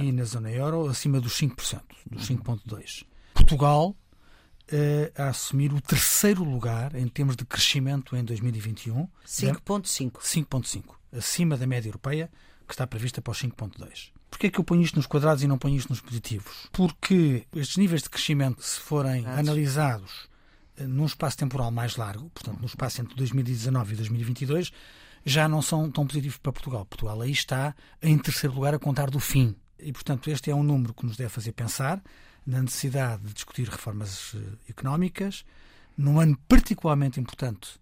[0.00, 3.04] e, e, na zona euro acima dos 5%, dos 5,2%.
[3.34, 3.96] Portugal
[4.70, 9.08] uh, a assumir o terceiro lugar em termos de crescimento em 2021.
[9.26, 10.12] 5,5%.
[10.18, 10.84] 5,5%.
[11.12, 12.30] Acima da média europeia,
[12.66, 14.12] que está prevista para os 5,2%.
[14.30, 16.68] Porquê é que eu ponho isto nos quadrados e não ponho isto nos positivos?
[16.72, 20.28] Porque estes níveis de crescimento, se forem analisados
[20.78, 24.72] uh, num espaço temporal mais largo, portanto, no espaço entre 2019 e 2022,
[25.24, 26.84] já não são tão positivos para Portugal.
[26.84, 29.54] Portugal aí está em terceiro lugar a contar do fim.
[29.78, 32.02] E, portanto, este é um número que nos deve fazer pensar
[32.46, 35.44] na necessidade de discutir reformas eh, económicas,
[35.96, 37.78] num ano particularmente importante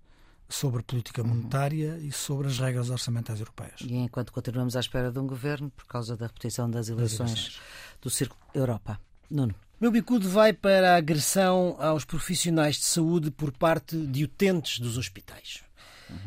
[0.48, 1.28] sobre política uhum.
[1.28, 2.06] monetária uhum.
[2.06, 3.80] e sobre as regras orçamentais europeias.
[3.82, 7.40] E enquanto continuamos à espera de um governo, por causa da repetição das eleições, das
[7.40, 7.60] eleições.
[8.00, 9.00] do Círculo Europa.
[9.30, 9.54] Nuno.
[9.80, 14.98] Meu bicudo vai para a agressão aos profissionais de saúde por parte de utentes dos
[14.98, 15.62] hospitais.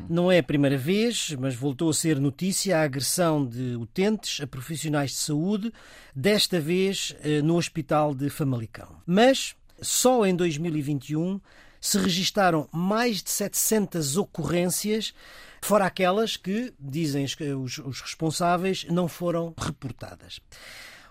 [0.09, 4.47] Não é a primeira vez, mas voltou a ser notícia a agressão de utentes a
[4.47, 5.73] profissionais de saúde,
[6.15, 8.97] desta vez eh, no Hospital de Famalicão.
[9.05, 11.39] Mas só em 2021
[11.79, 15.13] se registaram mais de 700 ocorrências,
[15.61, 20.39] fora aquelas que, dizem os, os responsáveis, não foram reportadas.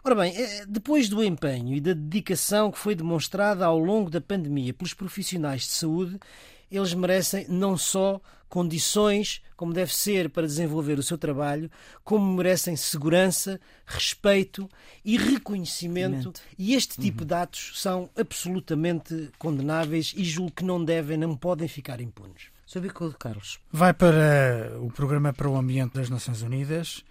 [0.03, 4.21] Ora bem, eh, depois do empenho e da dedicação que foi demonstrada ao longo da
[4.21, 6.19] pandemia pelos profissionais de saúde,
[6.71, 8.21] eles merecem não só
[8.51, 11.71] condições como deve ser para desenvolver o seu trabalho,
[12.03, 14.67] como merecem segurança, respeito
[15.05, 16.33] e reconhecimento.
[16.59, 17.27] E este tipo uhum.
[17.27, 22.45] de atos são absolutamente condenáveis e julgo que não devem, não podem ficar impunes.
[22.67, 22.81] Sr.
[22.81, 23.59] Bicudo Carlos.
[23.71, 27.05] Vai para o Programa para o Ambiente das Nações Unidas,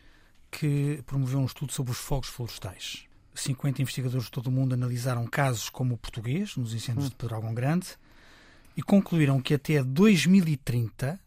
[0.50, 3.04] que promoveu um estudo sobre os fogos florestais.
[3.36, 7.10] 50 investigadores de todo o mundo analisaram casos como o português, nos incêndios hum.
[7.10, 7.90] de Pedrógão Grande,
[8.76, 11.20] e concluíram que até 2030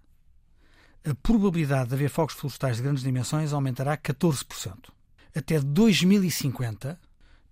[1.04, 4.90] a probabilidade de haver fogos florestais de grandes dimensões aumentará 14%.
[5.34, 6.98] Até 2050,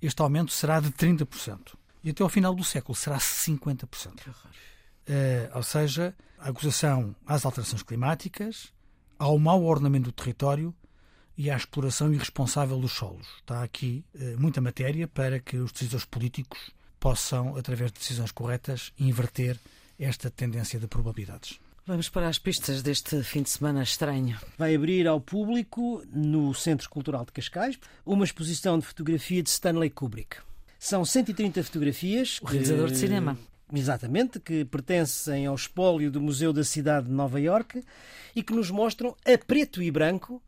[0.00, 1.74] este aumento será de 30%.
[2.02, 4.28] E até ao final do século será 50%.
[4.28, 4.32] Uh,
[5.06, 8.72] eh, ou seja, a acusação às alterações climáticas,
[9.18, 10.74] ao mau ordenamento do território
[11.36, 13.26] e à exploração irresponsável dos solos.
[13.40, 18.92] Está aqui uh, muita matéria para que os decisores políticos possam, através de decisões corretas,
[18.98, 19.58] inverter
[19.98, 21.58] esta tendência de probabilidades.
[21.90, 24.38] Vamos para as pistas deste fim de semana estranho.
[24.56, 29.90] Vai abrir ao público, no Centro Cultural de Cascais, uma exposição de fotografia de Stanley
[29.90, 30.36] Kubrick.
[30.78, 32.38] São 130 fotografias.
[32.42, 32.92] O realizador que...
[32.92, 33.36] de cinema.
[33.74, 37.82] Exatamente, que pertencem ao espólio do Museu da Cidade de Nova Iorque
[38.36, 40.40] e que nos mostram a preto e branco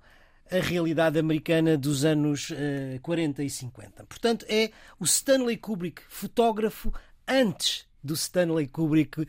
[0.48, 4.04] a realidade americana dos anos uh, eh, 40 e 50.
[4.04, 6.94] Portanto, é o Stanley Kubrick, fotógrafo
[7.26, 9.26] antes do Stanley Kubrick, uh,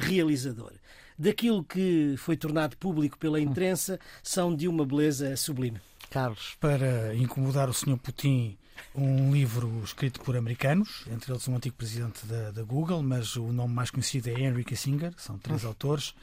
[0.00, 0.74] realizador.
[1.18, 5.80] Daquilo que foi tornado público pela imprensa, são de uma beleza sublime.
[6.10, 6.56] Carlos.
[6.60, 7.96] Para incomodar o Sr.
[7.96, 8.56] Putin,
[8.94, 13.52] um livro escrito por americanos, entre eles um antigo presidente da, da Google, mas o
[13.52, 15.68] nome mais conhecido é Henry Kissinger, são três uhum.
[15.68, 16.14] autores,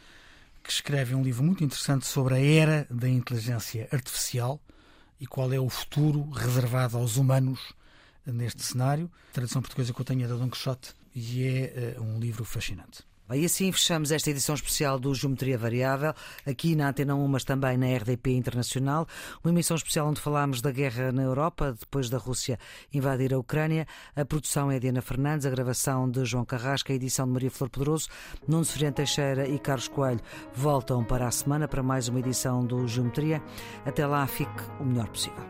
[0.64, 4.60] que escrevem um livro muito interessante sobre a era da inteligência artificial
[5.20, 7.74] e qual é o futuro reservado aos humanos
[8.26, 9.12] neste cenário.
[9.32, 12.46] A tradução portuguesa que eu tenho é da Don Quixote e é uh, um livro
[12.46, 13.04] fascinante.
[13.32, 16.14] E assim fechamos esta edição especial do Geometria Variável,
[16.46, 19.08] aqui na Antena 1, mas também na RDP Internacional.
[19.44, 22.60] Uma emissão especial onde falámos da guerra na Europa, depois da Rússia
[22.94, 23.88] invadir a Ucrânia.
[24.16, 27.50] A produção é de Ana Fernandes, a gravação de João Carrasca, a edição de Maria
[27.50, 28.10] Flor Pedroso.
[28.48, 30.22] Nuno Soriano Teixeira e Carlos Coelho
[30.54, 33.42] voltam para a semana para mais uma edição do Geometria.
[33.86, 35.44] Até lá, fique o melhor possível.